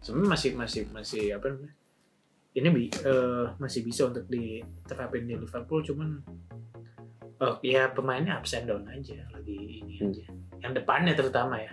sebenarnya 0.00 0.30
masih 0.32 0.50
masih 0.56 0.82
masih 0.92 1.24
apa 1.36 1.52
namanya? 1.52 1.72
Ini 2.50 2.68
bi 2.72 2.84
eh, 2.90 3.46
masih 3.60 3.80
bisa 3.84 4.08
untuk 4.08 4.26
diterapin 4.26 5.28
di 5.28 5.36
Liverpool 5.36 5.84
cuman 5.84 6.08
oh 7.40 7.56
ya 7.64 7.88
pemainnya 7.92 8.36
and 8.36 8.66
down 8.68 8.84
aja 8.88 9.16
lagi 9.32 9.84
ini 9.84 9.94
Hmm. 10.00 10.12
aja. 10.12 10.24
Yang 10.60 10.72
depannya 10.84 11.12
terutama 11.16 11.60
ya. 11.60 11.72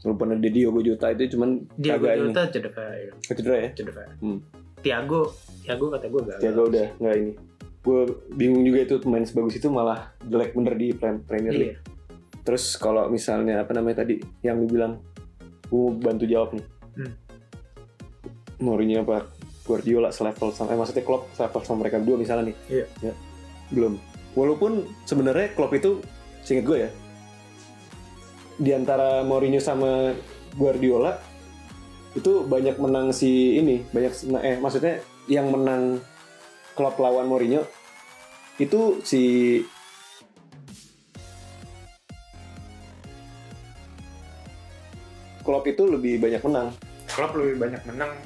Walaupun 0.00 0.32
ada 0.32 0.48
Diogo 0.48 0.80
Jota 0.80 1.12
itu 1.12 1.36
cuman 1.36 1.68
ini 1.76 2.32
Jota 2.32 2.48
cedera 2.48 2.86
ya. 2.96 3.12
Cedera 3.20 3.56
ya? 3.60 3.68
Cedera. 3.76 4.04
Hmm. 4.20 4.40
Tiago 4.80 5.36
Tiago 5.60 5.92
kata 5.92 6.06
gue 6.08 6.22
gagal. 6.24 6.40
Tiago 6.40 6.62
udah 6.72 6.86
nggak 6.96 7.16
ini 7.20 7.32
gue 7.80 8.00
bingung 8.36 8.60
juga 8.66 8.84
itu 8.84 8.94
pemain 9.00 9.24
sebagus 9.24 9.56
itu 9.56 9.72
malah 9.72 10.12
jelek 10.20 10.52
bener 10.52 10.74
di 10.76 10.92
Prem- 10.92 11.24
Premier 11.24 11.54
League. 11.56 11.78
Iya 11.80 12.00
terus 12.40 12.74
kalau 12.80 13.06
misalnya 13.12 13.62
apa 13.62 13.72
namanya 13.76 14.02
tadi 14.02 14.18
yang 14.40 14.58
lu 14.58 14.66
bilang 14.66 14.98
gue 15.70 15.86
bantu 16.02 16.24
jawab 16.26 16.56
nih. 16.56 16.66
Hmm. 16.98 17.14
Mourinho 18.60 19.06
apa 19.06 19.30
Guardiola 19.64 20.10
selevel 20.10 20.52
sama 20.52 20.74
eh, 20.74 20.76
maksudnya 20.76 21.04
Klopp 21.06 21.30
selevel 21.32 21.62
sama 21.62 21.86
mereka 21.86 22.02
berdua 22.02 22.18
misalnya 22.18 22.50
nih. 22.50 22.56
Iya. 22.66 22.86
ya 23.00 23.14
belum. 23.70 23.94
Walaupun 24.34 24.88
sebenarnya 25.06 25.54
Klopp 25.54 25.78
itu 25.78 26.02
seinget 26.42 26.66
gue 26.66 26.78
ya 26.88 26.90
di 28.60 28.70
antara 28.76 29.24
Mourinho 29.24 29.62
sama 29.62 30.12
Guardiola 30.58 31.16
itu 32.12 32.42
banyak 32.44 32.76
menang 32.76 33.14
si 33.14 33.56
ini 33.56 33.86
banyak 33.94 34.12
eh 34.42 34.58
maksudnya 34.58 34.98
yang 35.30 35.48
menang 35.54 36.02
Klopp 36.80 36.96
lawan 36.96 37.28
Mourinho 37.28 37.68
itu 38.56 39.04
si 39.04 39.20
Klopp 45.44 45.68
itu 45.68 45.84
lebih 45.84 46.24
banyak 46.24 46.40
menang. 46.40 46.72
Klopp 47.04 47.36
lebih 47.36 47.60
banyak 47.60 47.84
menang 47.84 48.16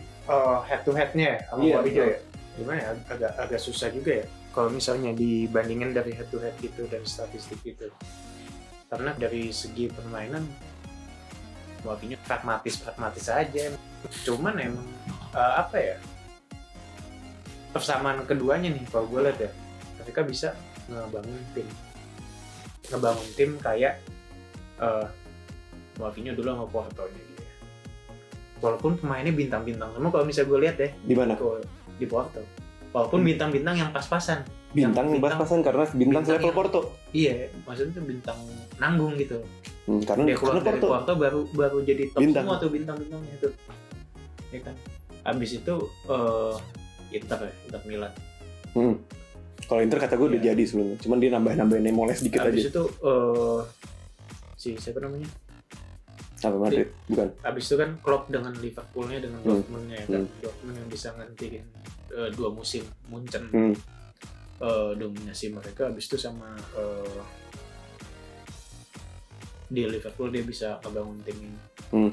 head 0.71 0.87
to 0.87 0.95
headnya 0.95 1.43
sama 1.51 1.67
Iya, 1.67 1.83
Mourinho 1.83 2.05
ya. 2.15 2.19
Gimana 2.55 2.79
ya? 2.79 2.91
Agak 3.11 3.33
agak 3.43 3.59
susah 3.59 3.91
juga 3.91 4.23
ya 4.23 4.27
kalau 4.55 4.71
misalnya 4.71 5.11
dibandingin 5.11 5.91
dari 5.91 6.15
head 6.15 6.31
to 6.31 6.39
head 6.39 6.55
gitu 6.63 6.87
dari 6.87 7.03
statistik 7.11 7.59
gitu. 7.67 7.91
Karena 8.87 9.19
dari 9.19 9.51
segi 9.51 9.91
permainan 9.91 10.47
Mourinho 11.83 12.23
pragmatis 12.23 12.79
pragmatis 12.79 13.27
aja. 13.27 13.75
Cuman 14.23 14.55
emang 14.63 14.87
eh, 15.35 15.55
apa 15.59 15.75
ya 15.75 15.99
persamaan 17.75 18.23
keduanya 18.23 18.71
nih 18.71 18.87
kalau 18.87 19.11
gue 19.11 19.21
lihat 19.21 19.39
ya. 19.39 19.51
Mereka 20.01 20.21
bisa 20.23 20.55
ngebangun 20.87 21.43
tim. 21.53 21.67
Ngebangun 22.89 23.29
tim 23.35 23.51
kayak 23.59 23.99
eh 24.77 25.07
Mourinho 25.95 26.35
dulu 26.35 26.49
sama 26.51 26.67
Porto-nya 26.67 27.23
dia 27.23 27.47
walaupun 28.59 28.97
pemainnya 28.97 29.31
bintang-bintang 29.31 29.93
semua 29.93 30.09
kalau 30.09 30.25
misalnya 30.25 30.49
gue 30.49 30.59
lihat 30.65 30.77
ya 30.79 30.89
Di 30.97 31.15
mana? 31.15 31.33
Di 31.95 32.07
Porto. 32.09 32.41
Walaupun 32.91 33.21
bintang-bintang 33.23 33.77
yang 33.77 33.91
pas-pasan. 33.91 34.43
Bintang 34.73 35.07
Yang 35.07 35.23
pas-pasan 35.23 35.61
karena 35.63 35.85
bintang, 35.87 36.23
bintang 36.27 36.43
yang- 36.43 36.57
Porto. 36.57 36.81
iya 37.13 37.47
maksudnya 37.63 37.95
tuh 37.95 38.05
bintang 38.05 38.39
nanggung 38.79 39.15
gitu. 39.15 39.39
Hmm, 39.85 40.01
karena 40.03 40.23
dia 40.27 40.35
keluar 40.35 40.55
karena 40.57 40.67
dari 40.67 40.81
Porto. 40.81 40.89
Porto 40.91 41.13
baru 41.15 41.41
baru 41.53 41.79
jadi 41.85 42.03
top 42.11 42.21
Bintang. 42.25 42.45
semua 42.49 42.57
tuh 42.59 42.71
bintang-bintangnya 42.73 43.33
itu 43.37 43.49
ya 44.51 44.61
kan? 44.65 44.75
Abis 45.25 45.51
itu 45.55 45.75
eh 46.09 46.55
Inter 47.17 47.39
ya 47.41 47.53
Inter 47.65 47.83
Milan 47.85 48.13
Hmm. 48.71 48.99
Kalau 49.65 49.81
Inter 49.81 49.97
kata 49.99 50.15
gue 50.15 50.29
udah 50.29 50.41
Iya. 50.41 50.51
jadi 50.51 50.63
sebelumnya. 50.65 50.99
Cuman 50.99 51.17
dia 51.17 51.31
nambah-nambahin 51.31 51.89
Moles 51.91 52.21
dikit 52.21 52.43
abis 52.43 52.67
aja. 52.67 52.71
itu 52.71 52.85
eh 53.01 53.61
si 54.57 54.71
siapa 54.75 54.99
namanya 54.99 55.31
Sampai 56.35 56.59
Madrid. 56.59 56.89
Bukan. 57.07 57.29
abis 57.41 57.65
itu 57.65 57.77
kan 57.77 57.91
Klopp 57.99 58.29
dengan 58.29 58.53
Liverpoolnya 58.53 59.19
dengan 59.19 59.41
Hmm. 59.41 59.49
Dortmundnya 59.57 59.97
ya 59.97 60.07
kan 60.11 60.23
Dortmund 60.39 60.77
yang 60.77 60.89
bisa 60.89 61.09
ngantiin 61.13 61.65
eh, 62.11 62.29
dua 62.31 62.49
musim 62.51 62.83
Munchen 63.07 63.45
Hmm. 63.49 63.75
eh, 64.59 64.91
dominasi 64.95 65.49
mereka 65.51 65.89
abis 65.89 66.05
itu 66.05 66.19
sama 66.19 66.51
eh, 66.75 67.21
di 69.67 69.83
Liverpool 69.85 70.29
dia 70.29 70.43
bisa 70.43 70.77
ngebangun 70.81 71.19
tim 71.23 71.39
ini 71.41 71.59
Hmm. 71.89 72.13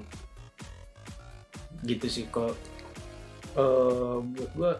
gitu 1.81 2.05
sih 2.05 2.25
kok 2.27 2.53
eh 3.51 4.17
buat 4.21 4.51
gua 4.55 4.71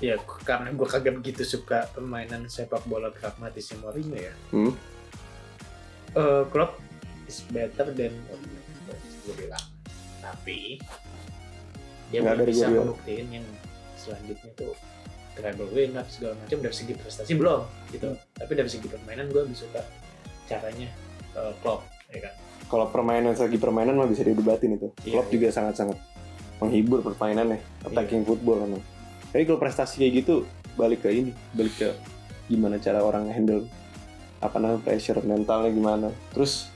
ya 0.00 0.16
karena 0.42 0.72
gua 0.72 0.88
kagak 0.88 1.14
begitu 1.20 1.44
suka 1.44 1.86
permainan 1.92 2.48
sepak 2.48 2.82
bola 2.84 3.08
pragmatisnya 3.12 3.78
Mourinho 3.80 4.18
ya 4.18 4.34
Hmm. 4.50 4.72
eh 6.12 6.42
Klopp 6.48 6.76
is 7.24 7.40
better 7.48 7.88
than 7.92 8.12
gue 9.22 9.34
bilang 9.38 9.64
tapi 10.18 10.82
dia 12.10 12.20
Nggak 12.20 12.34
belum 12.42 12.48
bisa 12.50 12.66
ngebuktiin 12.68 13.26
yang 13.30 13.46
selanjutnya 13.94 14.50
tuh 14.58 14.74
treble 15.32 15.70
winner 15.72 16.04
segala 16.10 16.34
macam 16.36 16.58
dari 16.60 16.74
segi 16.74 16.92
prestasi 16.92 17.32
belum 17.38 17.62
gitu 17.94 18.12
tapi 18.34 18.52
dari 18.52 18.68
segi 18.68 18.90
permainan 18.90 19.30
gue 19.30 19.40
lebih 19.46 19.56
suka 19.56 19.80
caranya 20.44 20.90
eh, 21.38 21.52
Klopp 21.62 21.86
ya 22.10 22.28
kan 22.28 22.34
Kalau 22.68 22.88
permainan 22.88 23.36
segi 23.36 23.60
permainan 23.60 24.00
mah 24.00 24.08
bisa 24.08 24.24
didebatin 24.24 24.80
itu. 24.80 24.88
Iya, 25.04 25.12
Klopp 25.20 25.28
iya. 25.28 25.34
juga 25.36 25.48
sangat-sangat 25.52 25.96
menghibur 26.62 27.02
permainannya, 27.02 27.58
attacking 27.82 28.22
football 28.22 28.62
emang. 28.62 28.82
Tapi 29.34 29.42
kalau 29.44 29.58
prestasi 29.58 29.98
kayak 29.98 30.12
gitu 30.22 30.34
balik 30.78 31.02
ke 31.02 31.10
ini, 31.10 31.30
balik 31.52 31.74
ke 31.76 31.88
gimana 32.46 32.78
cara 32.78 33.02
orang 33.02 33.26
handle 33.28 33.66
apa 34.38 34.56
namanya 34.58 34.82
pressure 34.82 35.18
mentalnya 35.22 35.70
gimana. 35.70 36.08
Terus 36.34 36.70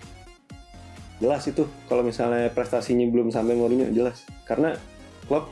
jelas 1.16 1.46
itu 1.46 1.64
kalau 1.86 2.04
misalnya 2.04 2.52
prestasinya 2.52 3.08
belum 3.08 3.32
sampai 3.32 3.56
Mourinho 3.56 3.88
jelas 3.90 4.20
karena 4.44 4.76
Klopp 5.26 5.48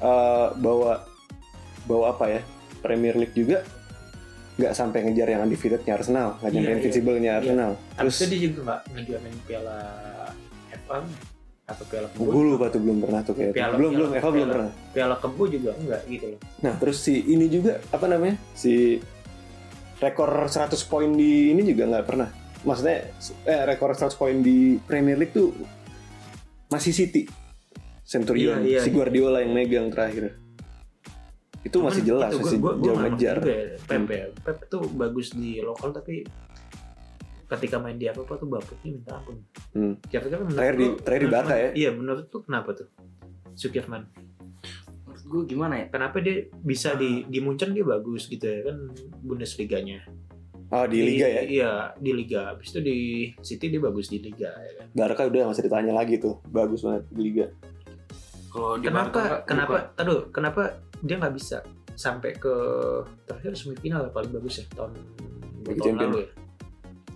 eh, 0.00 0.48
bawa 0.56 1.04
bawa 1.84 2.04
apa 2.14 2.24
ya 2.30 2.40
Premier 2.80 3.16
League 3.16 3.36
juga 3.36 3.60
nggak 4.60 4.76
sampai 4.76 5.08
ngejar 5.08 5.28
yang 5.32 5.40
undefeatednya 5.48 5.96
Arsenal, 5.96 6.36
nggak 6.36 6.50
nyampe 6.52 6.60
Iya, 6.60 6.68
iya. 6.68 6.76
invincible-nya 6.76 7.30
Arsenal. 7.40 7.70
Terus 7.96 8.14
Terus 8.20 8.28
dia 8.28 8.40
juga 8.44 8.60
nggak 8.60 8.80
ngejuarin 8.92 9.36
piala 9.48 9.78
FA 10.84 10.98
atau 11.70 11.84
piala 11.84 12.06
gue 12.08 12.18
kebu 12.20 12.40
lupa 12.44 12.66
tuh 12.66 12.80
belum 12.80 12.98
pernah 12.98 13.20
tuh 13.20 13.32
kayak 13.32 13.52
Piala- 13.52 13.76
belum 13.76 13.90
piala- 13.90 13.98
belum 14.02 14.10
Eva 14.12 14.28
belum 14.28 14.48
pernah. 14.50 14.70
piala 14.90 15.14
kebu 15.16 15.42
juga 15.48 15.70
enggak 15.74 16.02
gitu 16.04 16.24
loh 16.26 16.40
Nah 16.60 16.74
terus 16.76 16.98
si 16.98 17.14
ini 17.24 17.46
juga 17.46 17.72
apa 17.88 18.06
namanya 18.06 18.36
si 18.52 18.98
rekor 19.96 20.30
100 20.42 20.56
poin 20.84 21.10
di 21.10 21.32
ini 21.50 21.62
juga 21.62 21.84
nggak 21.86 22.04
pernah. 22.04 22.28
Maksudnya 22.60 23.12
eh, 23.44 23.62
rekor 23.64 23.92
100 23.92 24.10
poin 24.14 24.36
di 24.38 24.58
Premier 24.80 25.14
League 25.14 25.30
tuh 25.30 25.52
masih 26.66 26.90
City. 26.90 27.28
Centurion, 28.02 28.58
Iya, 28.58 28.66
iya, 28.66 28.80
si 28.80 28.88
iya. 28.88 28.96
Guardiola 28.96 29.38
yang 29.38 29.52
megang 29.52 29.86
terakhir. 29.86 30.34
Itu 31.60 31.78
masih 31.78 32.00
Cuman 32.00 32.10
jelas, 32.10 32.30
itu 32.32 32.40
masih 32.42 32.58
gua, 32.58 32.72
gua, 32.72 32.82
jauh 32.82 32.98
ngejar. 32.98 33.36
juga 33.38 33.52
ya, 33.52 33.66
Pep 33.84 34.04
ya. 34.08 34.24
Pep 34.34 34.58
tuh 34.66 34.82
bagus 34.90 35.28
di 35.30 35.60
lokal 35.60 35.92
tapi 35.92 36.24
ketika 37.50 37.76
main 37.76 37.98
di 37.98 38.06
apa 38.06 38.22
tuh 38.22 38.46
bapuknya 38.46 38.94
minta 38.94 39.18
ampun. 39.18 39.36
Hmm. 39.74 39.94
Kira-kira 40.06 40.38
menurut 40.38 40.54
Terakhir 40.56 40.76
di- 40.76 40.96
terakhir 41.02 41.22
di 41.22 41.30
Barca 41.30 41.54
ya? 41.54 41.70
Iya 41.74 41.90
menurut 41.90 42.24
tuh 42.28 42.42
kenapa 42.42 42.70
tuh? 42.72 42.88
Sukirman. 43.52 44.06
menurut 45.02 45.24
gue 45.26 45.42
gimana 45.48 45.74
ya 45.76 45.86
Kenapa 45.90 46.22
dia 46.22 46.46
bisa 46.56 46.94
di 46.94 47.26
di 47.26 47.42
Munchen 47.42 47.74
dia 47.74 47.82
bagus 47.82 48.24
gitu 48.24 48.46
ya 48.46 48.62
kan 48.64 48.94
Bundesliga-nya. 49.20 50.06
Oh 50.70 50.86
di 50.86 51.02
Liga 51.02 51.26
ya. 51.26 51.42
Iya, 51.42 51.72
di 51.98 52.14
Liga. 52.14 52.54
Habis 52.54 52.70
itu 52.70 52.78
di 52.78 52.98
City 53.42 53.66
dia 53.68 53.82
bagus 53.82 54.06
di 54.06 54.22
Liga 54.22 54.54
ya 54.54 54.72
kan. 54.78 54.86
Barca 54.94 55.26
udah 55.26 55.50
usah 55.50 55.66
ditanya 55.66 55.90
lagi 55.90 56.14
tuh, 56.16 56.38
bagus 56.46 56.86
banget 56.86 57.10
di 57.10 57.20
Liga. 57.20 57.46
kalau 58.48 58.78
di 58.78 58.86
Kenapa 58.86 59.18
Barca, 59.18 59.36
kenapa 59.44 59.76
taduh, 59.94 60.20
kenapa 60.30 60.62
dia 61.02 61.18
nggak 61.18 61.34
bisa 61.34 61.58
sampai 61.92 62.32
ke 62.32 62.54
terakhir 63.24 63.52
semifinal 63.52 64.08
paling 64.08 64.30
bagus 64.30 64.62
ya 64.62 64.66
tahun 64.72 64.94
tahun 65.66 65.78
Champion. 65.82 65.98
lalu 66.06 66.18
ya. 66.22 66.28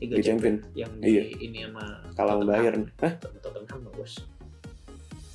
Liga 0.04 0.14
Liga 0.14 0.26
Champion. 0.26 0.54
yang 0.72 0.90
di 0.96 1.08
Iya. 1.08 1.22
ini 1.40 1.58
sama 1.62 1.84
Kalah 2.12 2.34
sama. 2.36 2.44
Bayern. 2.46 2.82
Hah? 2.98 3.12
Tottenham 3.40 3.80
bagus. 3.88 4.12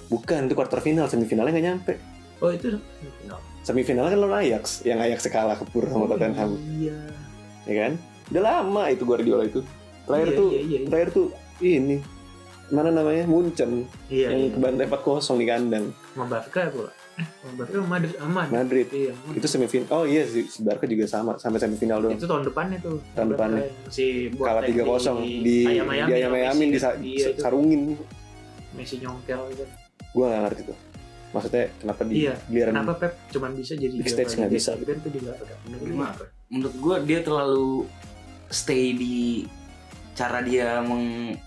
Bukan, 0.08 0.42
itu 0.46 0.54
quarter 0.54 0.80
final, 0.80 1.06
semifinalnya 1.06 1.52
nggak 1.52 1.66
nyampe. 1.66 1.94
Oh 2.40 2.50
itu 2.50 2.72
semifinal. 2.72 3.40
Semifinalnya 3.62 4.10
kan 4.10 4.20
lawan 4.20 4.40
Ajax, 4.40 4.82
yang 4.82 4.98
Ajax 4.98 5.28
kalah 5.28 5.54
kepur 5.54 5.86
sama 5.86 6.06
Tottenham. 6.08 6.58
Iya. 6.58 6.98
ya 7.64 7.76
kan? 7.80 7.94
Udah 8.30 8.42
lama 8.44 8.84
itu 8.88 9.04
Guardiola 9.04 9.44
itu. 9.44 9.62
Terakhir 10.04 10.28
Iya, 10.28 10.38
tuh, 10.38 10.48
iya, 10.50 10.60
iya, 10.60 10.78
iya. 10.80 10.88
terakhir 10.88 11.10
tuh 11.12 11.28
ini 11.60 11.98
mana 12.70 12.90
namanya 12.90 13.26
Munchen 13.26 13.86
Iya, 14.08 14.34
yang 14.34 14.42
iya. 14.42 14.54
kebantai 14.54 14.86
4-0 14.88 15.38
di 15.38 15.46
kandang 15.46 15.86
Sama 16.10 16.26
Barca 16.28 16.62
pula. 16.70 16.92
Barca 17.54 17.74
sama 17.74 17.88
Madrid 17.90 18.16
aman. 18.18 18.48
Madrid. 18.50 18.88
Iya, 18.90 19.12
Madrid. 19.16 19.40
Itu 19.40 19.48
semifinal. 19.48 19.88
Oh 19.90 20.04
iya 20.04 20.24
si, 20.24 20.40
si 20.46 20.60
Barca 20.62 20.86
juga 20.86 21.06
sama 21.06 21.32
sampai 21.36 21.60
semifinal 21.60 21.98
doang. 22.00 22.16
itu 22.16 22.26
tahun 22.26 22.44
depannya 22.46 22.78
tuh. 22.80 22.98
Tahun 23.14 23.30
depannya. 23.30 23.62
Si 23.88 24.06
Kalah 24.34 24.62
Boateng 24.64 24.76
3-0 24.76 25.44
di 25.44 25.58
ayam 25.66 25.88
di 25.88 26.14
ayam 26.14 26.32
ayamin 26.32 26.68
di 26.70 26.80
sa- 26.80 26.98
iya, 26.98 27.28
sarungin. 27.36 27.96
Messi 28.72 28.98
nyongkel 28.98 29.40
gitu. 29.52 29.64
Gua 30.12 30.26
gak 30.30 30.42
ngerti 30.48 30.62
tuh. 30.70 30.78
Maksudnya 31.30 31.64
kenapa 31.78 32.02
di 32.10 32.14
Iya, 32.26 32.34
giliran 32.50 32.74
Kenapa 32.74 32.94
Pep 32.98 33.14
cuman 33.30 33.52
bisa 33.54 33.74
jadi 33.78 33.94
Big 33.94 34.10
stage 34.10 34.34
nggak 34.34 34.50
bisa. 34.50 34.72
Champion 34.74 34.98
tuh 34.98 35.12
di 35.14 35.20
Barca? 35.22 35.56
Menurut 35.70 36.18
menurut 36.50 36.76
gue 36.76 36.96
dia 37.06 37.20
terlalu 37.22 37.86
stay 38.50 38.98
di 38.98 39.46
cara 40.18 40.42
dia 40.42 40.82
meng 40.82 41.38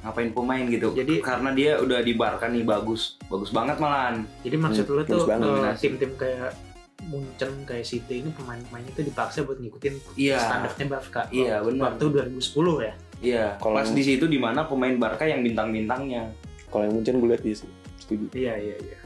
ngapain 0.00 0.30
pemain 0.30 0.64
gitu 0.64 0.88
Jadi- 0.92 1.20
karena 1.20 1.50
dia 1.50 1.76
udah 1.76 1.98
di 2.00 2.12
Barca 2.12 2.46
nih 2.46 2.62
bagus 2.62 3.18
bagus 3.26 3.50
banget 3.50 3.76
malahan 3.76 4.22
Jadi 4.40 4.56
maksud 4.56 4.84
Hmm, 4.84 4.94
lu 4.94 5.02
tuh 5.04 5.22
eh, 5.26 5.74
tim-tim 5.74 6.12
kayak 6.14 6.50
Munchen 7.00 7.62
kayak 7.62 7.82
City 7.82 8.20
ini 8.20 8.30
pemain-pemainnya 8.30 8.90
tuh 8.90 9.02
dipaksa 9.02 9.42
buat 9.42 9.56
ngikutin 9.56 10.18
Iya. 10.18 10.34
standarnya 10.36 10.86
Barca. 10.88 11.22
Iya, 11.30 11.62
benar. 11.62 11.94
Waktu 11.94 12.04
2010 12.10 12.76
ya. 12.80 12.94
iya 13.18 13.44
Kalau 13.56 13.74
pas 13.76 13.86
di 13.88 14.02
situ 14.02 14.26
di 14.26 14.36
mana 14.36 14.62
pemain 14.64 14.92
Barca 14.92 15.22
yang 15.22 15.40
bintang-bintangnya 15.40 16.30
kalau 16.68 16.84
yang 16.84 16.94
Munchen 16.94 17.16
gue 17.16 17.28
lihat 17.28 17.42
dia 17.42 17.54
sih 17.56 17.70
setuju. 17.98 18.26
Iya 18.32 18.54
iya 18.56 18.76
iya. 18.76 18.98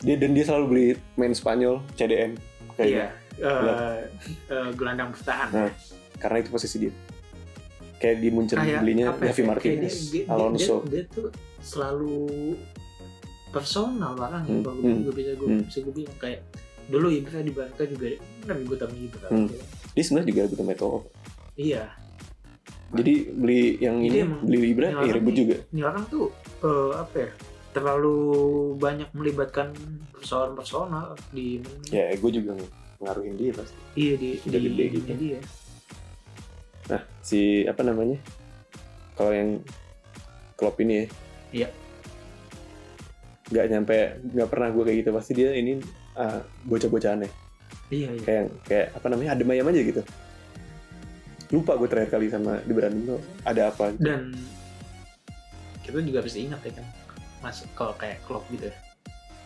Dia 0.00 0.16
dan 0.16 0.30
dia 0.30 0.44
selalu 0.44 0.64
beli 0.66 0.86
main 1.16 1.32
Spanyol 1.32 1.80
CDM 1.92 2.36
Iya. 2.36 2.72
kayaknya. 2.76 3.08
Eh, 3.34 3.98
eh, 4.48 4.68
gelandang 4.72 5.10
bertahan. 5.10 5.48
Nah, 5.50 5.70
Karena 6.14 6.36
itu 6.38 6.48
posisi 6.48 6.76
dia. 6.78 6.92
Kayak 8.04 8.16
di 8.20 8.28
Munchen 8.28 8.58
Kayak 8.60 8.80
belinya 8.84 9.06
ya, 9.08 9.12
Javi 9.16 9.32
kayak 9.32 9.48
Martinez, 9.48 9.96
dia- 9.96 10.12
dia- 10.12 10.24
Alonso. 10.28 10.76
Dia, 10.84 10.92
dia 10.92 11.02
tuh 11.08 11.28
selalu 11.64 12.20
personal 13.48 14.12
orangnya. 14.12 14.52
Hmm, 14.52 14.60
Kalau 14.60 14.80
hmm, 14.84 15.00
gue 15.08 15.14
bisa 15.16 15.32
gue 15.40 15.48
hmm. 15.48 15.62
bisa 15.64 15.78
gue 15.80 15.94
bilang 15.96 16.18
kayak 16.20 16.40
dulu 16.84 17.08
Ibra 17.08 17.40
di 17.40 17.52
Barca 17.56 17.82
juga 17.88 18.06
kan 18.44 18.56
gue 18.60 18.76
tahu 18.76 18.92
Ibra. 18.92 19.28
Hmm. 19.32 19.48
Dia 19.96 20.02
sebenarnya 20.04 20.28
juga 20.28 20.40
butuh 20.52 20.66
Meto. 20.68 20.88
Iya. 21.56 21.84
Jadi 22.94 23.14
beli 23.32 23.62
yang 23.80 23.96
ini 24.04 24.16
emang 24.20 24.44
beli 24.44 24.58
Ibra 24.68 24.88
ya 25.00 25.12
ribut 25.16 25.32
juga. 25.32 25.56
Ini 25.72 25.80
orang 25.80 26.04
tuh 26.12 26.28
eh, 26.60 26.92
apa 26.92 27.16
ya? 27.16 27.30
Terlalu 27.74 28.16
banyak 28.78 29.08
melibatkan 29.16 29.72
persoalan 30.12 30.54
personal 30.54 31.16
di 31.32 31.58
Ya 31.88 32.12
gue 32.12 32.30
juga 32.30 32.52
ngaruhin 33.00 33.34
dia 33.34 33.50
pasti. 33.56 33.74
iya 33.96 34.14
di 34.14 34.38
Udah 34.44 34.60
di, 34.60 34.66
gede 34.68 34.84
gitu. 34.92 35.06
di 35.08 35.14
dia. 35.18 35.40
Nah 36.90 37.00
si 37.24 37.64
apa 37.64 37.80
namanya? 37.86 38.18
Kalau 39.14 39.32
yang 39.32 39.62
Klopp 40.58 40.80
ini 40.82 40.94
ya. 40.94 41.06
Iya. 41.54 41.68
Gak 43.54 43.66
nyampe, 43.70 43.96
gak 44.34 44.48
pernah 44.50 44.68
gue 44.74 44.82
kayak 44.82 44.98
gitu. 45.04 45.10
Pasti 45.14 45.32
dia 45.36 45.54
ini 45.54 45.78
ah, 46.18 46.42
bocah-bocahan 46.66 47.24
ya. 47.24 47.30
Iya 47.92 48.08
iya. 48.16 48.22
Kayak 48.24 48.44
kayak 48.66 48.86
apa 48.96 49.06
namanya? 49.12 49.30
Adem 49.38 49.52
ayam 49.54 49.70
aja 49.70 49.80
gitu. 49.82 50.02
Lupa 51.52 51.78
gue 51.78 51.86
terakhir 51.86 52.10
kali 52.18 52.26
sama 52.32 52.58
di 52.64 52.72
Brandon 52.74 53.14
tuh 53.14 53.20
ada 53.46 53.70
apa 53.70 53.94
gitu. 53.94 54.02
Dan 54.02 54.34
kita 55.84 56.00
juga 56.00 56.24
harus 56.24 56.34
ingat 56.34 56.64
ya 56.64 56.72
kan, 56.80 56.86
mas 57.44 57.60
kalau 57.76 57.92
kayak 58.00 58.16
Klopp 58.24 58.48
gitu 58.48 58.72
ya, 58.72 58.76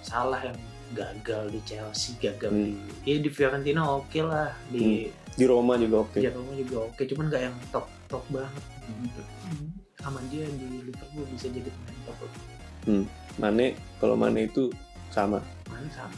salah 0.07 0.39
yang 0.39 0.55
gagal 0.93 1.51
di 1.51 1.61
Chelsea 1.65 2.17
gagal 2.17 2.51
Hmm. 2.51 2.77
di 3.03 3.09
ya 3.09 3.17
di 3.19 3.31
Fiorentina 3.31 3.83
oke 3.87 4.19
lah 4.21 4.53
di 4.69 5.09
Di 5.39 5.47
Roma 5.47 5.79
juga 5.79 6.03
oke. 6.03 6.19
Jerome 6.19 6.51
juga 6.57 6.91
oke 6.91 7.03
cuman 7.05 7.25
nggak 7.29 7.43
yang 7.43 7.57
top 7.71 7.87
top 8.07 8.25
banget 8.29 8.63
sama 9.97 10.19
dia 10.31 10.47
di 10.49 10.83
Liverpool 10.83 11.25
bisa 11.31 11.47
jadi 11.47 11.69
pemain 11.69 12.01
top 12.05 12.19
Mane 13.37 13.67
kalau 14.01 14.15
Mane 14.17 14.47
itu 14.47 14.67
sama. 15.09 15.39
mana 15.67 15.87
sama 15.91 16.17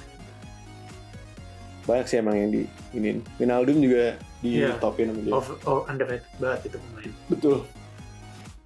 Banyak 1.81 2.07
sih 2.07 2.17
emang 2.17 2.37
yang 2.37 2.51
di 2.51 2.63
ini. 2.93 3.19
Wijnaldum 3.37 3.83
juga 3.83 4.15
di 4.41 4.63
Iya. 4.63 4.79
topin 4.79 5.11
sama 5.11 5.21
dia. 5.21 5.33
over 5.33 5.57
oh, 5.67 5.81
underrated 5.85 6.31
banget 6.39 6.71
itu 6.71 6.77
pemain 6.79 7.11
Betul. 7.29 7.57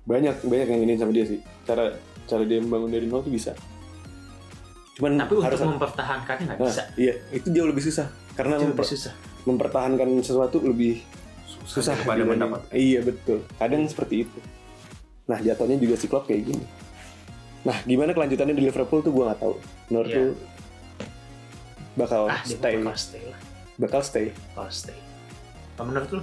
Banyak 0.05 0.35
banyak 0.45 0.69
yang 0.69 0.81
ini 0.85 0.95
sama 0.95 1.11
dia 1.11 1.25
sih. 1.25 1.40
Cara 1.64 1.97
cara 2.29 2.43
dia 2.45 2.61
membangun 2.61 2.93
dari 2.93 3.07
nol 3.09 3.25
tuh 3.25 3.33
bisa. 3.33 3.57
Cuman 4.94 5.18
tapi 5.18 5.33
harus 5.42 5.59
untuk 5.59 5.70
mempertahankannya 5.74 6.44
nggak 6.46 6.59
Nah, 6.59 6.68
bisa 6.70 6.83
iya, 6.94 7.14
itu 7.35 7.48
jauh 7.50 7.66
lebih 7.66 7.83
susah. 7.83 8.07
Karena 8.38 8.54
itu 8.59 8.70
memper- 8.70 8.87
lebih 8.87 8.94
susah 8.94 9.12
mempertahankan 9.44 10.09
sesuatu 10.24 10.57
lebih 10.64 11.04
susah 11.68 11.92
daripada 11.92 12.24
dibanding- 12.24 12.50
mendapat 12.50 12.61
Iya 12.72 13.00
betul. 13.04 13.38
Kadang 13.61 13.83
seperti 13.85 14.24
itu. 14.24 14.38
Nah 15.28 15.38
jatuhnya 15.40 15.76
juga 15.76 15.94
si 15.98 16.07
Klopp 16.07 16.30
kayak 16.30 16.42
gini. 16.46 16.64
Nah 17.64 17.76
gimana 17.85 18.12
kelanjutannya 18.12 18.54
di 18.57 18.64
Liverpool 18.64 19.00
tuh 19.02 19.12
gue 19.12 19.24
nggak 19.24 19.40
tahu. 19.40 19.54
Menurut 19.92 20.11
lu 20.11 20.26
bakal 21.94 22.26
ah 22.26 22.42
stay, 22.42 22.74
bakal 22.83 22.98
stay 22.98 23.22
lah 23.22 23.38
bakal 23.78 24.02
stay. 24.02 24.26
bakal 24.54 24.70
stay 24.70 24.98
menurut 25.78 26.11
lu 26.11 26.22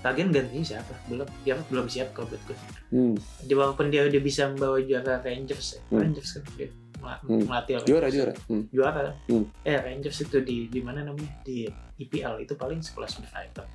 Lagian 0.00 0.32
gantinya 0.32 0.64
siapa? 0.64 0.96
Belum, 1.12 1.28
dia 1.44 1.60
belum 1.68 1.84
siap 1.84 2.16
kalau 2.16 2.24
buat 2.32 2.40
gue. 2.48 2.56
Hmm. 2.88 3.20
Dia 3.44 3.52
walaupun 3.52 3.92
dia 3.92 4.08
udah 4.08 4.20
bisa 4.24 4.48
membawa 4.48 4.80
juara 4.80 5.20
Rangers, 5.20 5.76
ya. 5.76 5.80
Hmm. 5.92 6.00
Rangers 6.00 6.40
kan 6.40 6.42
dia 6.56 6.72
Hmm. 7.00 7.44
melatih 7.48 7.80
Rangers. 7.80 7.88
Juara 7.88 8.08
juara. 8.08 8.32
Hmm. 8.46 8.64
Juara. 8.70 9.12
Hmm. 9.26 9.44
Eh 9.64 9.78
Rangers 9.80 10.18
itu 10.22 10.38
di 10.44 10.68
di 10.68 10.80
mana 10.84 11.04
namanya? 11.04 11.32
Di 11.42 11.66
IPL 12.00 12.44
itu 12.44 12.54
paling 12.56 12.80
sekelas 12.80 13.20
Brighton. 13.20 13.68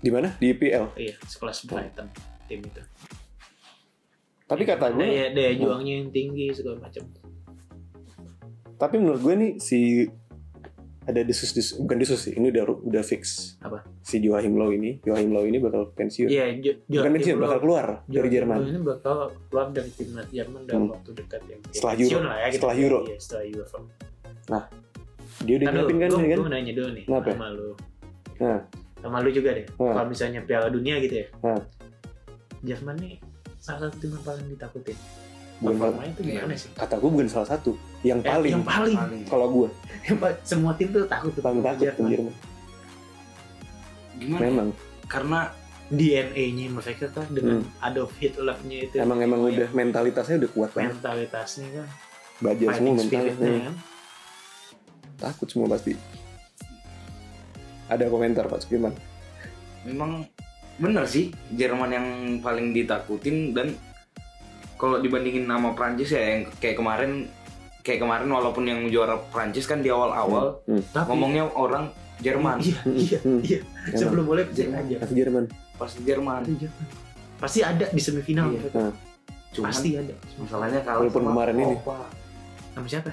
Di 0.00 0.10
mana? 0.10 0.32
Di 0.40 0.50
IPL. 0.54 0.96
Iya, 0.96 1.14
sekelas 1.26 1.68
Brighton 1.68 2.08
tim 2.50 2.60
itu. 2.66 2.82
Tapi 4.50 4.66
kata 4.66 4.90
gue, 4.90 5.06
daya, 5.06 5.30
daya 5.30 5.54
juangnya 5.54 6.02
yang 6.02 6.10
tinggi 6.10 6.50
segala 6.50 6.82
macam. 6.82 7.06
tapi 8.80 8.96
menurut 8.96 9.20
gue 9.20 9.34
nih 9.36 9.52
si 9.60 10.08
ada 11.02 11.20
desus 11.20 11.50
bukan 11.74 11.96
desus 11.96 12.20
sih 12.20 12.34
ini 12.34 12.48
udah 12.48 12.62
udah 12.82 13.00
fix 13.00 13.56
Apa? 13.58 13.80
si 14.00 14.18
Joachim 14.18 14.52
Low 14.52 14.68
ini 14.68 15.00
Joachim 15.00 15.30
Low 15.30 15.42
ini 15.42 15.56
bakal 15.56 15.88
pensiun 15.90 16.28
Iya, 16.28 16.44
Jo- 16.60 16.76
bukan 16.86 17.10
pensiun 17.14 17.36
bakal 17.38 17.58
keluar 17.58 17.86
dari 18.04 18.14
Joachim 18.20 18.32
Jerman 18.36 18.56
Low 18.56 18.68
ini 18.68 18.80
bakal 18.80 19.16
keluar 19.48 19.66
dari 19.70 19.90
timnas 19.90 20.26
Jerman 20.28 20.60
dalam 20.64 20.82
Hmm. 20.82 20.92
waktu 20.92 21.10
dekat 21.14 21.40
yang 21.46 21.60
Setelah 21.70 21.94
Euro. 21.96 22.18
lah 22.20 22.36
ya, 22.36 22.46
gitu. 22.46 22.56
Setelah 22.56 22.74
Euro. 22.76 22.98
Iya, 23.02 23.16
setelah 23.18 23.44
Euro. 23.44 23.64
dia 25.40 25.54
udah 25.56 25.66
nyiapin 25.66 25.96
kan 25.96 26.08
gue, 26.10 26.20
kan 26.20 26.38
gue 26.38 26.50
nanya 26.50 26.72
dulu 26.74 26.88
nih 26.92 27.04
Kenapa? 27.06 27.28
sama 27.32 27.46
lu. 27.48 27.68
Nah. 28.38 28.60
Sama 29.00 29.16
lu 29.18 29.30
juga 29.30 29.50
deh. 29.52 29.66
Nah. 29.72 29.92
Kalau 29.94 30.06
misalnya 30.06 30.40
Piala 30.42 30.68
Dunia 30.68 31.00
gitu 31.00 31.14
ya. 31.16 31.26
Nah. 31.40 31.62
Jerman 32.60 32.96
nih 32.98 33.14
salah 33.56 33.88
satu 33.88 33.96
tim 33.98 34.12
yang 34.12 34.20
paling 34.22 34.46
ditakutin. 34.46 34.96
bukan 35.58 35.76
Performanya 35.76 36.08
itu 36.10 36.22
gimana 36.24 36.54
sih? 36.56 36.72
kata 36.72 36.94
gue 36.96 37.10
bukan 37.10 37.28
salah 37.28 37.48
satu 37.50 37.76
yang 38.02 38.18
Eh, 38.18 38.26
paling 38.26 38.50
yang 38.50 38.64
paling. 38.64 38.96
Kalau 39.26 39.46
gue 39.50 39.68
semua 40.42 40.72
tim 40.72 40.88
tuh 40.88 41.04
takut 41.04 41.30
tuh 41.30 41.40
paling 41.40 41.58
sama 41.58 41.68
takut 41.70 41.84
Jerman. 41.84 41.98
ke 41.98 42.10
Jerman 42.10 42.34
Gimana? 44.16 44.40
memang 44.42 44.68
Karena 45.06 45.40
DNA-nya 45.88 46.66
mereka 46.70 47.10
kan 47.10 47.26
dengan 47.28 47.60
Adolf 47.80 48.14
Hitler-nya 48.16 48.78
itu. 48.80 48.94
Hmm. 48.94 49.04
emang 49.04 49.18
emang 49.20 49.40
udah 49.44 49.68
mentalitasnya 49.70 50.38
udah 50.38 50.50
kuat 50.50 50.70
banget 50.70 50.94
mentalitasnya 50.94 51.66
kan. 51.72 51.88
baja 52.40 52.62
semua 52.62 52.70
Fighting 52.70 52.94
mental 52.94 53.04
spiritnya 53.10 53.50
Hmm, 53.50 53.60
kan. 53.60 53.74
takut 55.18 55.46
semua 55.46 55.66
pasti 55.68 55.92
ada 57.86 58.04
komentar 58.06 58.46
Pak 58.46 58.60
Sukiman 58.62 58.94
memang 59.82 60.24
bener 60.76 61.04
sih 61.04 61.28
Jerman 61.50 61.90
yang 61.90 62.06
paling 62.38 62.70
ditakutin 62.70 63.50
dan 63.50 63.74
kalau 64.76 64.96
dibandingin 64.96 65.44
sama 65.44 65.74
Prancis 65.74 66.08
ya 66.08 66.22
yang 66.22 66.40
kayak 66.56 66.78
kemarin 66.78 67.26
kayak 67.80 67.98
kemarin 67.98 68.28
walaupun 68.28 68.64
yang 68.64 68.80
juara 68.86 69.16
Prancis 69.26 69.64
kan 69.64 69.78
di 69.78 69.88
awal-awal 69.88 70.60
Tapi 70.64 71.06
ngomongnya 71.06 71.48
orang 71.50 71.88
Jerman 72.18 72.60
Iya, 72.60 72.76
Hmm, 72.80 72.94
iya, 72.94 73.18
hmm. 73.18 73.40
iya. 73.42 73.58
Emang. 73.86 73.96
Sebelum 73.96 74.24
mulai 74.24 74.44
cek 74.44 74.54
Jerman. 74.54 74.80
aja. 74.82 74.96
pasti 74.98 75.14
Jerman 75.16 75.44
pasti 75.74 76.00
Jerman 76.02 76.40
Itu 76.42 76.54
Jerman. 76.60 76.86
Pasti 77.38 77.58
ada 77.62 77.86
di 77.86 77.98
semifinal. 77.98 78.46
Iya. 78.46 78.60
mereka. 78.60 78.82
cuman 79.50 79.66
Pasti 79.66 79.88
ada. 79.94 80.14
masalahnya 80.36 80.80
kalau 80.80 81.00
Walaupun 81.02 81.22
kemarin 81.26 81.54
ini. 81.56 81.74
Sama 82.70 82.86
siapa? 82.86 83.10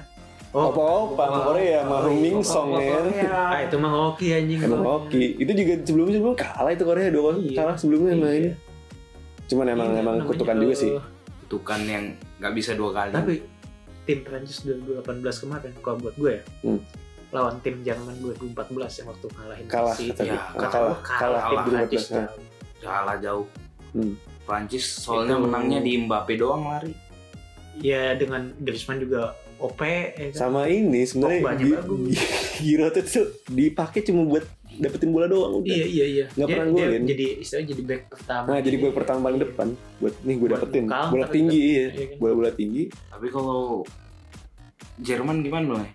Opa 0.50 0.80
Opa 0.80 1.24
sama 1.24 1.40
Korea 1.46 1.80
sama 1.82 1.96
Hong 2.02 2.20
Min 2.20 2.38
Song 2.40 2.70
ya 2.76 2.98
Ah, 3.28 3.60
itu 3.62 3.76
mah 3.76 3.92
hoki 3.92 4.28
anjing. 4.32 4.60
emang 4.60 4.80
oke 4.80 5.12
itu 5.36 5.52
juga 5.52 5.74
sebelumnya 5.82 6.14
sebelum 6.16 6.36
kalah 6.36 6.72
itu 6.72 6.84
Korea 6.84 7.10
dua 7.10 7.32
Iya. 7.36 7.56
kalah 7.58 7.76
sebelumnya 7.76 8.12
sama 8.14 8.26
Iya. 8.26 8.36
ini 8.38 8.50
cuman 9.46 9.66
emang 9.70 9.88
Iya, 9.90 10.00
emang 10.00 10.16
kutukan 10.24 10.56
juga 10.58 10.74
sih 10.74 10.92
kutukan 11.42 11.80
yang 11.84 12.04
nggak 12.38 12.54
bisa 12.54 12.72
dua 12.74 12.90
kali 12.92 13.12
Tapi 13.12 13.34
tim 14.08 14.24
Prancis 14.24 14.64
2018 14.64 15.04
kemarin 15.38 15.72
kalau 15.78 16.00
buat 16.00 16.16
gue 16.16 16.32
ya. 16.34 16.44
Hmm. 16.64 16.80
Lawan 17.28 17.60
tim 17.60 17.84
Jerman 17.84 18.16
2014 18.18 18.56
yang 18.96 19.08
waktu 19.10 19.28
ngalahin 19.30 19.66
kalah 19.68 19.92
tadi 19.94 20.08
Ya, 20.26 20.40
kalah 20.50 20.72
kalah. 20.72 20.98
kalah, 21.04 21.42
tim 21.44 21.60
kalah, 21.60 21.64
Prancis 21.68 22.04
Prancis, 22.08 22.08
jauh. 22.08 22.40
kalah 22.82 23.18
jauh 23.20 23.46
Hmm. 23.90 24.14
Prancis 24.44 24.86
soalnya 24.98 25.36
Itu- 25.36 25.44
menangnya 25.44 25.80
di 25.82 25.92
Mbappe 25.98 26.34
doang 26.36 26.64
lari 26.66 26.96
Ya 27.78 28.16
dengan 28.16 28.56
Griezmann 28.58 28.98
juga 28.98 29.36
OP 29.58 29.82
ya 29.82 30.32
kan? 30.32 30.38
sama 30.40 30.66
ini 30.66 31.04
sebenarnya 31.04 31.84
Giroud 32.58 32.96
itu 32.96 33.22
dipakai 33.48 34.02
cuma 34.02 34.24
buat 34.24 34.46
dapetin 34.80 35.10
bola 35.10 35.26
doang 35.26 35.54
udah 35.58 35.70
Iya 35.70 35.86
iya 35.86 36.06
iya. 36.08 36.26
Dia- 36.30 36.48
pernah 36.48 36.66
golin. 36.68 37.04
Jadi 37.04 37.26
istilahnya 37.38 37.68
jadi 37.70 37.84
back 37.84 38.02
pertama. 38.08 38.46
nah 38.48 38.60
jadi 38.60 38.78
Iya. 38.80 38.92
pertama 38.92 39.20
paling 39.24 39.40
depan 39.40 39.68
buat 39.98 40.14
nih 40.22 40.36
gue 40.36 40.50
dapetin 40.50 40.84
bola 40.86 41.26
tinggi 41.28 41.60
iya 41.60 41.86
Iya 41.90 42.06
kan? 42.08 42.18
bola 42.18 42.34
bola 42.36 42.52
tinggi 42.52 42.84
tapi 43.08 43.28
kalau 43.28 43.82
Jerman 44.98 45.40
gimana 45.40 45.66
loh 45.72 45.86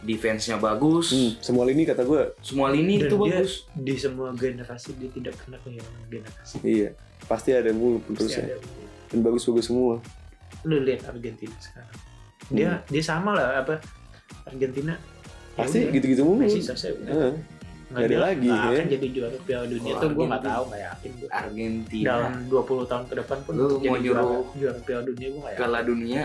defense-nya 0.00 0.56
bagus 0.56 1.12
hmm, 1.12 1.32
semua 1.38 1.64
lini 1.64 1.84
kata 1.84 2.02
gue 2.02 2.32
semua 2.40 2.68
lini 2.70 2.96
Dan 2.96 3.04
itu 3.04 3.16
dia- 3.18 3.36
bagus 3.36 3.52
Di 3.70 3.94
semua 3.94 4.32
generasi 4.32 4.96
dia 4.96 5.10
tidak 5.10 5.36
pernah 5.36 5.60
kehilangan 5.60 6.02
generasi. 6.08 6.56
iya 6.62 6.88
pasti 7.22 7.52
ada 7.52 7.68
mulu 7.70 8.00
terusnya 8.08 8.48
ada. 8.48 8.56
dan 9.06 9.18
bagus 9.20 9.44
bagus 9.44 9.66
semua 9.66 10.00
Lu 10.62 10.76
lihat 10.78 11.04
Argentina 11.06 11.52
sekarang. 11.54 11.96
Dia 12.50 12.70
dia 12.84 13.00
sama 13.02 13.32
lah 13.32 13.60
apa 13.60 13.80
Argentina. 14.42 14.92
ya 14.92 14.98
Hmm. 14.98 15.56
pasti 15.58 15.78
gitu-gitu 15.86 16.20
mulu 16.22 16.36
Messi. 16.42 16.60
Heeh. 16.64 17.32
Nggak 17.90 18.06
ada 18.06 18.18
lagi, 18.22 18.46
ya. 18.46 18.62
akan 18.70 18.86
jadi 18.88 19.06
juara 19.10 19.36
Piala 19.40 19.66
Dunia 19.66 19.82
Kalau 19.88 19.98
tuh 19.98 20.08
gue 20.08 20.22
nggak 20.22 20.30
Argentina- 20.32 20.52
tahu 20.52 20.64
nggak 20.64 20.82
yakin 20.84 21.10
gue. 21.12 21.28
Argentina 21.28 22.06
Dalam 22.06 22.32
20 22.46 22.86
tahun 22.86 23.04
ke 23.04 23.14
depan 23.16 23.38
pun 23.40 23.52
Lu 23.52 23.66
jadi 23.68 23.74
mau 23.84 23.96
juara, 23.96 24.22
nyuruh 24.22 24.46
juara 24.54 24.78
Piala 24.80 25.02
Dunia 25.04 25.26
gue 25.26 25.36
nggak 25.36 25.50
yakin. 25.50 25.60
Piala 25.60 25.80
Dunia 25.82 26.22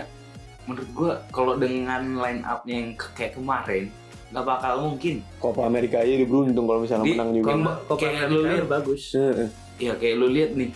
menurut 0.64 0.90
gua 0.92 1.12
kalau 1.28 1.54
dengan 1.54 2.02
line 2.16 2.42
up-nya 2.42 2.74
yang 2.76 2.90
kayak 3.12 3.32
kemarin 3.32 3.84
nggak 4.26 4.44
bakal 4.44 4.74
mungkin 4.80 5.14
Copa 5.36 5.62
Amerika 5.62 5.96
aja 5.96 6.12
dia 6.12 6.24
beruntung 6.24 6.64
kalau 6.64 6.80
misalnya 6.80 7.02
Di- 7.04 7.12
menang 7.12 7.30
juga 7.32 7.48
Copa- 7.48 7.78
Copa 7.84 7.94
kayak 7.96 8.14
Amerika 8.16 8.30
lu 8.32 8.38
lihat. 8.44 8.66
bagus. 8.68 9.02
Heeh. 9.12 9.48
ya 9.78 9.92
kayak 9.92 10.16
lu 10.16 10.26
lihat 10.28 10.50
nih 10.52 10.70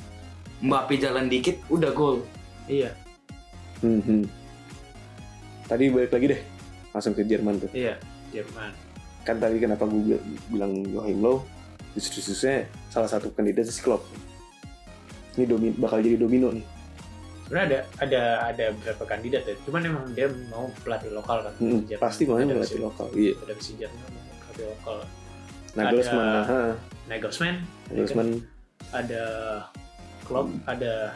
Mbappe 0.60 0.94
jalan 0.94 1.26
dikit 1.26 1.56
udah 1.66 1.90
gol 1.90 2.16
Iya 2.66 2.90
Hmm, 3.78 3.98
hmm. 3.98 4.22
tadi 5.64 5.88
balik 5.88 6.12
lagi 6.12 6.26
deh 6.28 6.40
langsung 6.90 7.10
ke 7.10 7.22
Jerman 7.22 7.58
tuh 7.58 7.70
iya 7.72 7.94
Jerman. 8.28 8.70
Kan 9.20 9.36
tadi 9.36 9.60
kenapa 9.60 9.84
gue 9.84 10.16
bilang 10.48 10.72
Joachim 10.84 11.20
Low 11.20 11.44
justru-justrusnya 11.92 12.64
salah 12.88 13.10
satu 13.10 13.30
kandidat 13.30 13.66
si 13.66 13.82
Klopp 13.82 14.06
ini 15.34 15.46
domi, 15.46 15.70
bakal 15.72 16.02
jadi 16.02 16.16
domino 16.16 16.50
nih 16.50 16.64
Sebenarnya 17.50 17.66
ada 17.66 17.78
ada 17.98 18.22
ada 18.46 18.64
beberapa 18.70 19.04
kandidat 19.10 19.42
ya. 19.42 19.58
Cuman 19.66 19.82
emang 19.82 20.06
dia 20.14 20.30
mau 20.54 20.70
pelatih 20.86 21.10
lokal 21.10 21.42
kan. 21.42 21.50
Hmm, 21.58 21.82
Jerman. 21.82 21.98
pasti 21.98 22.22
melatih 22.22 22.78
si- 22.78 22.78
lokal 22.78 23.06
iya 23.10 23.32
Ada 23.42 23.54
si 23.58 23.72
Jerman 23.74 24.06
mau 24.06 24.22
pelatih 24.38 24.66
lokal. 24.70 24.96
Nagelsmann 25.74 26.22
Ada- 26.22 26.46
ha, 26.46 26.60
Nagelsmann, 27.10 27.56
Nagelsmann 27.90 28.28
ada 28.94 29.22
Klopp, 30.22 30.46
ada 30.62 31.10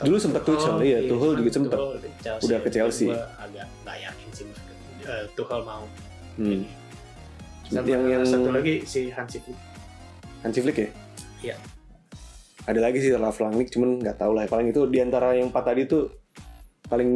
Dulu 0.00 0.16
sempet 0.16 0.42
Tuchel, 0.42 0.76
iya, 0.82 0.98
Tuchel 1.06 1.32
juga. 1.38 1.50
Tuchel 1.54 1.90
di 2.00 2.10
Chelsea. 2.18 2.44
Udah 2.50 2.58
ke 2.58 2.70
Chelsea. 2.72 3.06
Gua 3.06 3.22
agak 3.38 3.66
nggak 3.84 3.96
yakin 4.00 4.28
sih 4.32 4.44
uh, 5.06 5.24
Tuchel 5.38 5.60
mau. 5.62 5.84
hmm. 6.34 6.62
Sama 7.70 7.86
yang 7.86 8.02
yang 8.10 8.22
satu 8.26 8.50
lagi 8.50 8.82
si 8.82 9.14
Hansi 9.14 9.38
Flick. 9.38 9.58
Hansi 10.42 10.58
Flick 10.60 10.78
ya? 10.78 10.88
Iya. 11.40 11.56
ada 12.68 12.76
lagi 12.76 13.00
sih 13.00 13.10
Ralf 13.16 13.40
Rangnick 13.40 13.72
cuman 13.72 13.98
nggak 13.98 14.20
tahu 14.20 14.36
lah. 14.36 14.44
Paling 14.46 14.70
itu 14.70 14.84
di 14.86 15.00
antara 15.00 15.32
yang 15.32 15.48
empat 15.48 15.64
tadi 15.64 15.88
tuh 15.88 16.12
paling 16.86 17.10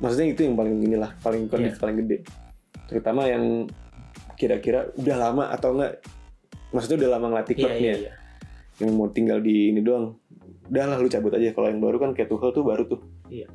maksudnya 0.00 0.32
itu 0.32 0.42
yang 0.42 0.56
paling 0.56 0.74
inilah 0.80 1.12
paling 1.20 1.46
kondisi 1.46 1.76
Iya. 1.76 1.82
paling 1.82 1.96
gede. 2.02 2.16
Terutama 2.88 3.28
yang 3.28 3.68
kira-kira 4.34 4.90
udah 4.96 5.16
lama 5.20 5.44
atau 5.52 5.76
enggak 5.76 6.02
maksudnya 6.72 7.04
udah 7.04 7.10
lama 7.14 7.26
ngelatih 7.30 7.54
Iya 7.54 7.62
klubnya. 7.62 7.78
iya 7.78 7.94
iya. 8.00 8.12
yang 8.80 8.90
mau 8.96 9.06
tinggal 9.12 9.38
di 9.38 9.70
ini 9.70 9.84
doang. 9.84 10.16
Udah 10.66 10.84
lah 10.88 10.96
lu 10.98 11.06
cabut 11.06 11.30
aja. 11.30 11.52
Kalau 11.52 11.68
yang 11.68 11.78
baru 11.78 11.96
kan 12.00 12.10
kayak 12.16 12.32
Tuchel 12.32 12.50
tuh 12.50 12.64
baru 12.64 12.82
tuh. 12.88 13.00
Iya. 13.28 13.46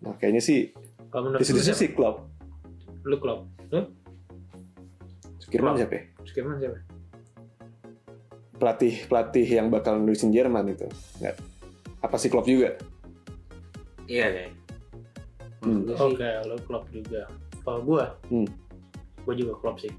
nah 0.00 0.16
kayaknya 0.16 0.40
sih 0.40 0.72
Kalau 1.12 1.28
menurut 1.28 1.44
di 1.44 1.60
sih 1.60 1.92
klub 1.92 2.24
lu 3.04 3.16
klub 3.20 3.44
lu 3.68 3.84
Klopp. 5.52 5.76
siapa 5.76 5.94
ya? 5.94 6.02
Siapa? 6.22 6.78
Pelatih 8.54 8.94
pelatih 9.06 9.46
yang 9.48 9.66
bakal 9.66 9.96
nulisin 9.96 10.30
Jerman 10.30 10.68
itu. 10.68 10.84
Nggak. 11.18 11.36
Apa 12.00 12.16
sih 12.16 12.28
Klopp 12.28 12.44
juga? 12.44 12.76
Iya 14.04 14.26
deh. 14.28 14.48
Hmm. 15.60 15.84
Gua 15.84 15.92
sih, 15.92 16.04
oke 16.12 16.28
lu 16.46 16.56
klub 16.64 16.84
juga. 16.90 17.22
Kalau 17.60 17.80
gua 17.80 18.04
Hmm. 18.28 18.48
gua 19.22 19.34
juga 19.34 19.56
klub 19.56 19.76
sih. 19.76 19.92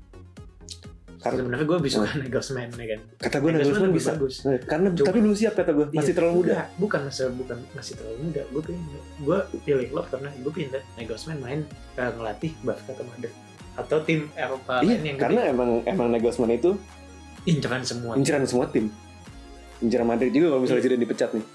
Karena 1.17 1.37
sebenarnya 1.37 1.65
gua 1.65 1.77
lebih 1.77 1.91
suka 1.91 2.09
Nagelsmann 2.17 2.69
ya 2.71 2.87
kan? 2.87 3.01
Kata 3.19 3.35
gue 3.37 3.49
Nagelsmann 3.51 3.93
bisa. 3.93 4.09
bagus. 4.11 4.35
Nah, 4.41 4.57
karena 4.59 4.87
Cuma- 4.89 5.05
tapi 5.05 5.19
belum 5.21 5.37
siap 5.37 5.53
kata 5.53 5.69
gue 5.71 5.85
masih 5.87 6.01
Iya, 6.03 6.17
terlalu 6.17 6.33
muda. 6.33 6.49
enggak, 6.49 6.67
bukan 6.75 6.99
masalah 7.05 7.33
bukan 7.37 7.57
masih 7.71 7.93
terlalu 7.93 8.17
muda. 8.19 8.41
Gue 8.47 8.61
pengen 8.65 8.83
gue 9.21 9.37
pilih 9.61 9.87
klub 9.87 10.05
karena 10.09 10.29
gue 10.35 10.49
pindah. 10.51 10.83
Nagelsmann 10.95 11.37
main 11.39 11.59
uh, 11.95 12.11
ngelatih 12.11 12.51
Barca 12.63 12.91
ke 12.91 13.03
Madrid 13.03 13.33
atau 13.73 13.97
tim 14.01 14.27
Eropa 14.33 14.81
iya 14.81 14.99
yang 14.99 15.15
karena 15.15 15.41
gede 15.41 15.53
emang 15.53 15.69
emang 15.85 16.07
Nagelsmann 16.09 16.51
itu 16.51 16.75
inceran 17.43 17.81
semua. 17.81 18.13
inceran 18.13 18.43
semua 18.43 18.67
tim. 18.67 18.91
Inceran 19.79 20.05
Madrid 20.05 20.29
juga 20.29 20.51
kalau 20.51 20.61
misalnya 20.61 20.83
Zidane 20.83 21.01
dipecat 21.01 21.29
nih. 21.31 21.45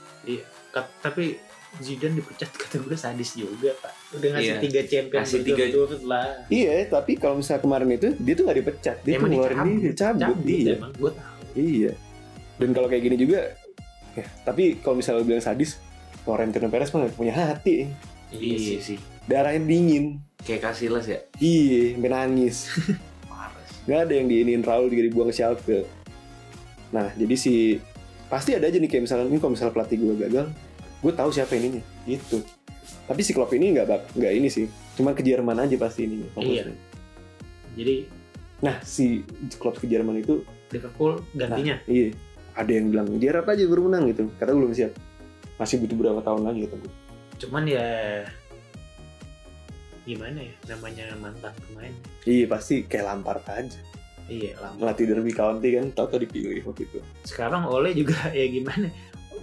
Kat- 0.68 0.90
tapi 0.98 1.38
Zidane 1.76 2.16
dipecat 2.16 2.50
kata 2.58 2.76
gue 2.78 2.96
sadis 2.96 3.30
juga 3.32 3.70
pak. 3.76 3.92
Udah 4.12 4.28
ngasih 4.32 4.48
Iya. 4.48 4.58
tiga 4.58 4.80
champion 4.82 5.20
Ngasih 5.22 5.40
tiga- 5.44 5.70
lah. 6.02 6.26
Iya 6.48 6.72
tapi 6.88 7.12
kalau 7.14 7.38
misalnya 7.38 7.62
kemarin 7.62 7.88
itu 7.92 8.08
dia 8.16 8.32
tuh 8.32 8.44
nggak 8.44 8.58
dipecat. 8.58 8.96
Dia 8.98 9.12
tuh 9.12 9.14
Emang 9.16 9.30
ngeluarin 9.30 9.56
dicabut, 9.56 9.78
diri 9.78 9.94
cabut, 9.94 10.18
cabut 10.18 10.42
iya. 10.48 10.74
emang 10.74 10.92
gue 10.92 11.10
tahu. 11.12 11.40
Iya. 11.54 11.92
Dan 12.56 12.68
kalau 12.72 12.88
kayak 12.88 13.02
gini 13.04 13.16
juga 13.16 13.40
ya 14.12 14.24
tapi 14.42 14.80
kalau 14.80 14.96
misalnya 14.96 15.22
bilang 15.22 15.44
sadis 15.44 15.76
Florentino 16.24 16.66
Perez 16.66 16.90
mah 16.90 17.06
punya 17.10 17.30
hati. 17.36 17.86
Iya 18.28 18.80
sih. 18.82 18.98
darahnya 19.22 19.62
dingin 19.62 20.18
Kayak 20.44 20.60
Casillas 20.72 21.06
ya. 21.08 21.20
iya 21.40 21.96
sampai 21.96 22.10
nangis. 22.12 22.56
Nggak 23.86 24.00
ada 24.02 24.12
yang 24.18 24.26
diinin 24.26 24.62
Raul 24.66 24.90
juga 24.90 25.02
dibuang 25.06 25.30
ke 25.30 25.36
Schalke 25.36 25.80
nah 26.86 27.10
jadi 27.18 27.34
si 27.34 27.82
pasti 28.30 28.54
ada 28.54 28.70
aja 28.70 28.78
nih 28.78 28.86
kayak 28.86 29.10
misalnya 29.10 29.26
ini 29.26 29.42
kalau 29.42 29.58
misalnya 29.58 29.74
pelatih 29.74 29.98
gue 29.98 30.14
gagal 30.22 30.46
gue 31.02 31.12
tahu 31.12 31.30
siapa 31.34 31.52
ininya. 31.58 31.82
Gitu. 32.06 32.42
Tapi 33.06 33.20
si 33.22 33.30
Klopp 33.34 33.54
ini 33.54 33.74
nggak 33.74 34.16
nggak 34.16 34.32
ini 34.34 34.48
sih. 34.50 34.70
Cuma 34.94 35.12
ke 35.12 35.22
Jerman 35.22 35.66
aja 35.66 35.74
pasti 35.78 36.06
ininya 36.06 36.30
fokusnya. 36.34 36.74
jadi 37.76 38.08
nah 38.64 38.80
si 38.80 39.20
Klopp 39.60 39.82
ke 39.82 39.86
Jerman 39.86 40.22
itu 40.22 40.42
Liverpool 40.72 41.22
gantinya? 41.34 41.78
Iya. 41.86 42.14
Ada 42.56 42.70
yang 42.72 42.86
bilang 42.88 43.08
Gerrard 43.20 43.50
aja 43.50 43.62
baru 43.68 43.90
menang 43.90 44.08
gitu. 44.10 44.30
Kata 44.38 44.54
gue 44.54 44.60
belum 44.62 44.72
siap. 44.72 44.94
Masih 45.58 45.82
butuh 45.82 45.96
berapa 45.98 46.20
tahun 46.22 46.42
lagi 46.48 46.70
kata 46.70 46.76
gue 46.80 46.92
cuman 47.36 47.64
ya 47.68 47.88
gimana 50.06 50.38
ya? 50.40 50.54
Namanya 50.68 51.04
mantan 51.16 51.52
pemain. 51.60 51.92
Iya 52.22 52.46
pasti 52.46 52.74
kayak 52.82 53.04
Lampard 53.04 53.42
aja. 53.44 53.78
Iya 54.26 54.54
lama 54.56 54.74
melatih 54.80 55.06
Derby 55.06 55.30
County 55.30 55.68
kan 55.72 55.86
tau 55.92 56.06
tau 56.06 56.16
dipilih 56.16 56.62
waktu 56.64 56.82
itu. 56.84 56.98
Sekarang 57.22 57.62
Ole 57.64 57.90
juga 57.92 58.14
ya 58.32 58.46
gimana? 58.46 58.86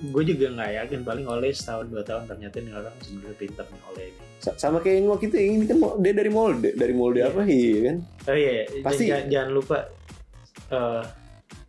Gue 0.04 0.24
juga 0.24 0.52
nggak 0.52 0.72
yakin 0.78 1.00
paling 1.02 1.24
Ole 1.26 1.52
setahun 1.52 1.88
dua 1.88 2.02
tahun 2.02 2.26
ternyata 2.26 2.58
nih 2.58 2.74
orang 2.74 2.96
sebenarnya 3.00 3.38
pinter 3.38 3.66
nih 3.66 3.82
Ole 3.86 4.04
ini. 4.06 4.22
Sa- 4.40 4.58
sama 4.58 4.80
kayak 4.80 4.96
yang 4.98 5.08
waktu 5.10 5.26
itu 5.26 5.36
yang 5.38 5.54
ini 5.54 5.66
kan 5.66 5.78
dia 6.00 6.14
dari 6.14 6.28
Molde 6.28 6.70
dari 6.74 6.92
Molde 6.92 7.20
Iya. 7.20 7.30
apa? 7.30 7.42
Iya 7.44 7.80
kan? 7.82 7.98
Oh 8.24 8.36
iya 8.36 8.52
Pasti- 8.64 8.82
Pasti... 8.84 9.04
jangan, 9.06 9.26
jangan 9.30 9.50
lupa 9.54 9.78
eh, 10.70 11.04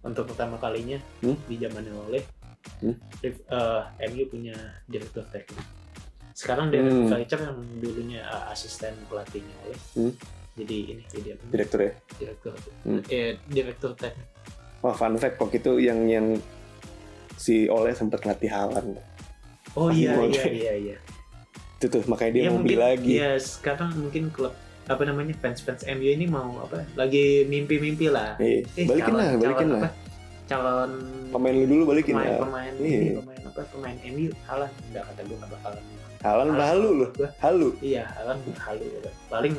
untuk 0.02 0.24
pertama 0.26 0.57
kalinya 0.57 0.98
Hmm? 1.20 1.37
di 1.44 1.54
zamannya 1.57 1.92
Ole 2.00 2.20
Hmm? 2.80 2.96
Rif- 3.20 3.46
eh, 3.46 3.83
MU 4.09 4.24
punya 4.26 4.57
direktur 4.85 5.22
teknik 5.28 5.62
sekarang 6.35 6.66
Derek 6.68 6.90
Hmm. 6.90 7.07
Fletcher 7.09 7.40
yang 7.40 7.59
dulunya 7.79 8.20
eh, 8.20 8.44
asisten 8.51 8.92
pelatihnya 9.07 9.55
Ole 9.64 9.79
Hmm. 9.94 10.12
jadi 10.55 10.77
ini 10.92 11.03
jadi 11.07 11.29
apa? 11.33 11.42
direktur 11.49 11.81
ya 11.81 11.92
direktur 12.16 12.53
Hmm. 12.83 13.01
eh, 13.07 13.38
direktur 13.47 13.90
teknik 13.94 14.29
Wah 14.81 14.92
fun 14.92 15.16
fact 15.16 15.38
waktu 15.38 15.57
itu 15.59 15.81
yang 15.81 16.05
yang 16.05 16.27
si 17.37 17.66
Oleh 17.66 17.92
sempat 17.92 18.20
latih 18.23 18.47
Haaland. 18.47 19.01
oh 19.73 19.88
iya 19.88 20.12
Ole. 20.14 20.29
iya 20.31 20.44
iya 20.47 20.73
iya 20.77 20.97
Itu 21.77 21.90
tuh 21.90 22.05
makanya 22.07 22.33
dia 22.33 22.42
Iya, 22.42 22.51
mau 22.51 22.59
beli 22.59 22.64
mungkin- 22.70 22.81
lagi. 22.87 23.11
Iya, 23.14 23.31
sekarang 23.37 23.90
mungkin 23.94 24.25
klub 24.29 24.55
apa 24.85 25.03
namanya 25.03 25.33
fans-fans 25.35 25.85
MU 25.87 26.07
ini 26.07 26.25
mau 26.25 26.59
apa? 26.59 26.81
Lagi 26.94 27.44
mimpi-mimpi 27.44 28.09
lah. 28.09 28.37
Eh, 28.38 28.64
Eh, 28.75 28.85
balikin 28.85 29.11
calon- 29.11 29.18
lah, 29.18 29.29
balikin 29.35 29.53
calon 29.66 29.73
lah. 29.75 29.81
apa? 29.83 29.88
Calon 30.44 30.90
Pemain 31.33 31.50
lu 31.50 31.64
dulu 31.64 31.83
balikin 31.90 32.14
pemain, 32.14 32.30
lah. 32.30 32.40
pemain, 32.46 32.72
Iya. 32.76 32.98
ini, 33.00 33.09
pemain 33.18 33.40
apa? 33.44 33.61
Pemain 33.72 33.96
MU 34.07 34.28
Halan 34.44 34.70
enggak 34.87 35.02
kata 35.09 35.20
gue 35.24 35.37
enggak 35.37 35.52
bakalan. 35.57 35.83
Halan 36.20 36.48
halu 36.54 36.88
loh, 36.94 37.11
halu. 37.38 37.68
iya, 37.80 38.02
Halan 38.14 38.38
halu 38.57 38.85
ya. 38.87 39.11
Paling 39.28 39.54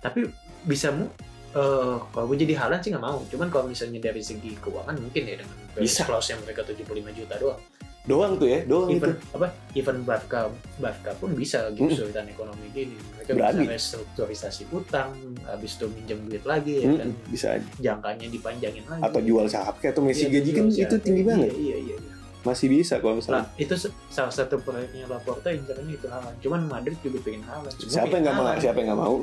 tapi 0.00 0.20
bisa 0.64 0.90
mu 0.90 1.06
eh 1.52 1.96
kalau 2.02 2.26
gue 2.28 2.38
jadi 2.40 2.54
Halan 2.56 2.80
sih 2.80 2.90
nggak 2.90 3.04
mau. 3.04 3.20
Cuman 3.28 3.48
kalau 3.48 3.66
misalnya 3.66 4.00
dari 4.02 4.20
segi 4.20 4.56
keuangan 4.58 4.96
mungkin 4.96 5.22
ya 5.22 5.36
dengan 5.38 5.56
Bisa. 5.76 6.04
clause 6.04 6.32
yang 6.32 6.40
mereka 6.42 6.64
75 6.64 6.84
juta 7.12 7.34
doang. 7.36 7.60
Doang 8.06 8.38
tuh 8.38 8.46
ya, 8.46 8.62
doang 8.62 8.86
itu. 8.88 9.02
Even 9.02 9.12
apa? 9.34 9.46
Even 9.74 9.96
Barca 10.00 10.46
Barca 10.78 11.10
pun 11.18 11.34
bisa 11.34 11.66
lagi 11.66 11.76
Hmm. 11.76 11.90
kesulitan 11.90 12.24
ekonomi 12.24 12.70
gini. 12.70 12.94
Mereka 12.94 13.30
Berani. 13.32 13.60
bisa 13.60 13.72
restrukturisasi 13.72 14.62
utang, 14.70 15.10
habis 15.42 15.74
itu 15.74 15.90
minjem 15.90 16.18
duit 16.22 16.42
lagi 16.42 16.72
ya 16.78 16.94
kan. 16.94 17.10
Bisa 17.26 17.46
aja. 17.52 17.66
Jangkanya 17.82 18.26
dipanjangin 18.28 18.84
lagi. 18.86 19.02
Atau 19.02 19.20
jual 19.20 19.46
Sapke 19.46 19.90
atau 19.90 20.00
Messi 20.00 20.24
Iya, 20.24 20.38
gaji 20.38 20.50
kan 20.52 20.64
itu 20.68 20.96
tinggi 20.96 21.20
Iya, 21.20 21.28
banget. 21.28 21.50
Iya, 21.52 21.76
iya, 21.82 21.96
iya. 21.98 22.14
Masih 22.40 22.66
bisa 22.68 22.94
kalau 22.96 23.10
Nah, 23.10 23.18
misalnya. 23.18 23.44
itu 23.58 23.74
se- 23.74 23.96
salah 24.06 24.30
satu 24.30 24.54
proyeknya 24.56 25.10
Laporta 25.10 25.50
incarnya 25.50 25.90
itu 25.90 26.06
Haaland. 26.06 26.38
Cuman 26.38 26.60
Madrid 26.64 26.94
juga 27.02 27.18
pengen 27.20 27.42
Haaland. 27.42 27.74
Siapa 27.76 28.06
yang 28.08 28.22
nggak 28.22 28.36
mau? 28.36 28.46
Siapa 28.56 28.76
yang 28.78 28.88
nggak 28.88 29.02
mau? 29.02 29.16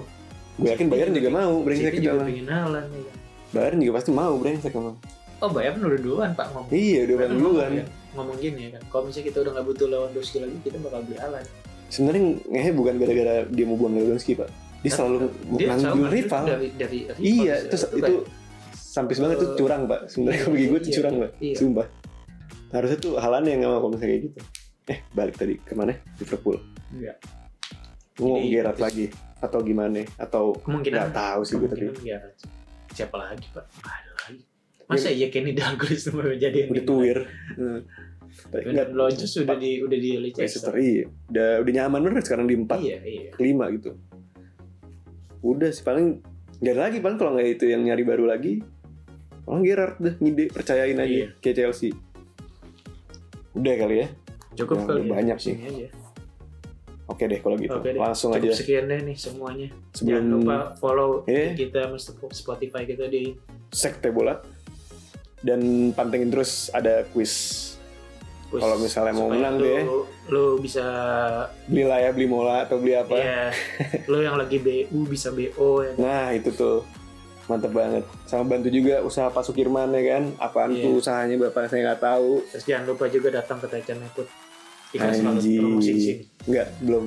Gue 0.54 0.70
yakin 0.70 0.88
Bayern 0.88 1.14
juga 1.16 1.30
mau, 1.32 1.54
brengsek 1.62 1.98
juga 1.98 2.12
mah. 2.14 2.28
pengen 2.28 2.46
Haaland 2.46 2.88
ya 2.90 3.02
kan. 3.02 3.18
Bayern 3.50 3.78
juga 3.80 3.94
pasti 3.96 4.12
mau, 4.12 4.34
brengsek 4.36 4.76
emang. 4.76 4.98
Oh 5.44 5.52
Bayern 5.52 5.76
udah 5.78 6.00
duluan 6.00 6.32
Pak 6.32 6.48
ngomong. 6.50 6.72
Iya, 6.72 7.00
udah 7.04 7.16
bang 7.18 7.30
ngomong, 7.30 7.44
duluan. 7.44 7.70
ya, 7.76 7.86
ngomong 8.16 8.38
gini 8.40 8.60
ya 8.64 8.70
kan. 8.74 8.82
Kalau 8.88 9.04
misalnya 9.04 9.26
kita 9.28 9.38
udah 9.44 9.52
nggak 9.52 9.68
butuh 9.68 9.88
Lewandowski 9.92 10.38
lagi, 10.40 10.56
kita 10.64 10.78
bakal 10.80 11.00
beli 11.04 11.18
Haaland. 11.20 11.48
Sebenarnya 11.90 12.22
ngehe 12.48 12.72
bukan 12.72 12.94
gara-gara 12.96 13.34
dia 13.46 13.66
mau 13.68 13.76
buang 13.76 13.94
Lewandowski 13.94 14.34
pak. 14.34 14.48
Dia 14.80 14.92
selalu 14.92 15.16
Dia 15.54 15.68
nanggung 15.70 15.84
sama 15.86 16.02
Madrid 16.02 16.24
rival. 16.24 16.44
dari 16.46 16.68
dari 16.74 17.00
rival 17.06 17.20
Iya, 17.20 17.54
sih. 17.54 17.68
terus 17.68 17.84
kan. 17.84 18.00
itu 18.00 18.14
sampis 18.74 19.18
banget 19.20 19.38
tuh 19.38 19.50
curang 19.56 19.82
pak. 19.86 20.00
Sebenarnya 20.08 20.32
Iya, 20.34 20.44
kalau 20.44 20.56
bagi 20.56 20.64
gue 20.64 20.72
iya, 20.74 20.84
tuh 20.84 20.92
curang 20.96 21.14
iya, 21.14 21.22
pak. 21.22 21.32
iya. 21.40 21.56
Sumpah. 21.56 21.88
Harusnya 22.72 22.98
tuh 22.98 23.14
halannya 23.16 23.50
yang 23.52 23.60
nggak 23.62 23.72
mau 23.72 23.80
kalau 23.80 23.92
misalnya 23.92 24.10
kayak 24.10 24.24
gitu. 24.24 24.40
Eh 24.84 25.00
balik 25.12 25.36
tadi 25.36 25.54
ke 25.58 25.74
mana? 25.74 25.94
Liverpool. 26.18 26.58
Iya. 26.92 27.14
Mau 28.16 28.38
terus- 28.40 28.80
lagi 28.80 29.06
atau 29.40 29.60
gimana? 29.60 30.02
Atau 30.16 30.44
kemungkinan 30.64 31.12
nggak 31.12 31.12
tahu 31.14 31.42
sih 31.44 31.56
gue 31.58 31.68
Gerrard. 31.68 32.36
siapa 32.94 33.18
lagi 33.18 33.50
pak 33.50 33.66
lagi 33.82 34.08
masa 34.86 35.10
iya 35.10 35.28
Kenny 35.28 35.54
Dalglish 35.54 36.12
mau 36.12 36.28
jadi 36.28 36.68
udah 36.68 36.84
tuir. 36.84 37.18
Nggak 38.50 38.88
Lodges 38.92 39.30
sudah 39.32 39.56
di 39.56 39.80
udah 39.80 39.98
di 39.98 40.12
Leicester 40.20 40.74
iya. 40.76 41.06
Udah 41.30 41.62
udah 41.62 41.72
nyaman 41.74 42.02
banget 42.04 42.24
sekarang 42.26 42.46
di 42.46 42.56
empat 42.56 42.80
iya 42.80 43.00
iya 43.02 43.30
kelima 43.32 43.70
gitu. 43.70 43.94
Udah 45.42 45.70
sih 45.70 45.82
paling 45.82 46.20
nggak 46.60 46.78
lagi 46.78 46.98
paling 47.00 47.18
kalau 47.18 47.32
nggak 47.36 47.50
itu 47.52 47.66
yang 47.68 47.84
nyari 47.84 48.04
baru 48.04 48.26
lagi. 48.26 48.62
Paling 49.44 49.64
Gerrard 49.64 50.00
deh 50.00 50.16
ngide 50.18 50.46
percayain 50.50 50.96
aja 50.96 51.06
Iya. 51.06 51.28
kayak 51.38 51.56
Chelsea. 51.58 51.92
Udah 53.54 53.74
kali 53.78 53.98
ya. 54.00 54.08
cukup 54.54 54.86
kali 54.86 55.02
ya. 55.04 55.10
banyak 55.10 55.38
sih. 55.38 55.56
Aja. 55.58 55.88
Oke 57.06 57.26
deh 57.26 57.42
kalau 57.42 57.58
gitu. 57.58 57.74
Oke 57.74 57.90
deh. 57.92 58.00
Langsung 58.00 58.32
cukup 58.32 58.50
aja 58.50 58.56
sekian 58.56 58.86
deh 58.86 59.02
nih 59.02 59.18
semuanya 59.18 59.68
sebelum 59.92 60.10
jangan 60.10 60.26
lupa 60.30 60.58
follow 60.78 61.12
Eh. 61.26 61.54
kita 61.54 61.90
Spotify 62.32 62.86
kita 62.86 63.10
di 63.10 63.34
sekte 63.70 64.10
bola 64.10 64.38
dan 65.44 65.60
pantengin 65.92 66.32
terus 66.32 66.72
ada 66.72 67.04
quiz. 67.12 67.62
Kalau 68.54 68.78
misalnya 68.78 69.18
mau 69.18 69.34
menang 69.34 69.58
lu, 69.58 69.66
deh. 69.66 69.82
lu 70.30 70.46
bisa 70.62 70.86
Beli 71.66 71.90
lah 71.90 71.98
ya, 71.98 72.14
beli 72.14 72.30
mola 72.30 72.62
atau 72.62 72.78
beli 72.78 72.94
apa. 72.94 73.18
ya 73.18 73.50
lu 74.12 74.22
yang 74.22 74.38
lagi 74.38 74.62
BU 74.62 75.10
bisa 75.10 75.34
BO 75.34 75.82
ya 75.82 75.98
Nah 75.98 76.30
itu 76.38 76.54
tuh 76.54 76.86
mantep 77.50 77.74
banget. 77.74 78.06
Sama 78.30 78.46
bantu 78.46 78.70
juga 78.70 79.02
usaha 79.02 79.34
Pak 79.34 79.42
Sukirman 79.42 79.90
ya 79.98 80.16
kan. 80.16 80.24
Apaan 80.38 80.70
Iya. 80.70 80.86
tuh 80.86 81.02
usahanya 81.02 81.36
bapak 81.50 81.66
saya 81.66 81.92
nggak 81.92 82.02
tahu. 82.06 82.46
terus 82.46 82.64
jangan 82.64 82.94
lupa 82.94 83.06
juga 83.10 83.30
datang 83.34 83.58
ke 83.58 83.68
kita 84.94 85.10
selalu 85.10 85.42
promosi 85.58 85.90
di 85.90 86.02
sini 86.06 86.24
Enggak, 86.46 86.68
belum. 86.86 87.06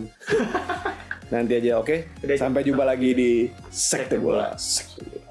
Nanti 1.33 1.53
aja 1.59 1.71
oke. 1.79 1.97
Udah, 2.27 2.37
Sampai 2.39 2.67
jumpa 2.67 2.83
lagi 2.83 3.11
di 3.15 3.31
sekte 3.71 4.19
bola. 4.19 4.55
Sekte 4.59 5.07
bola. 5.07 5.26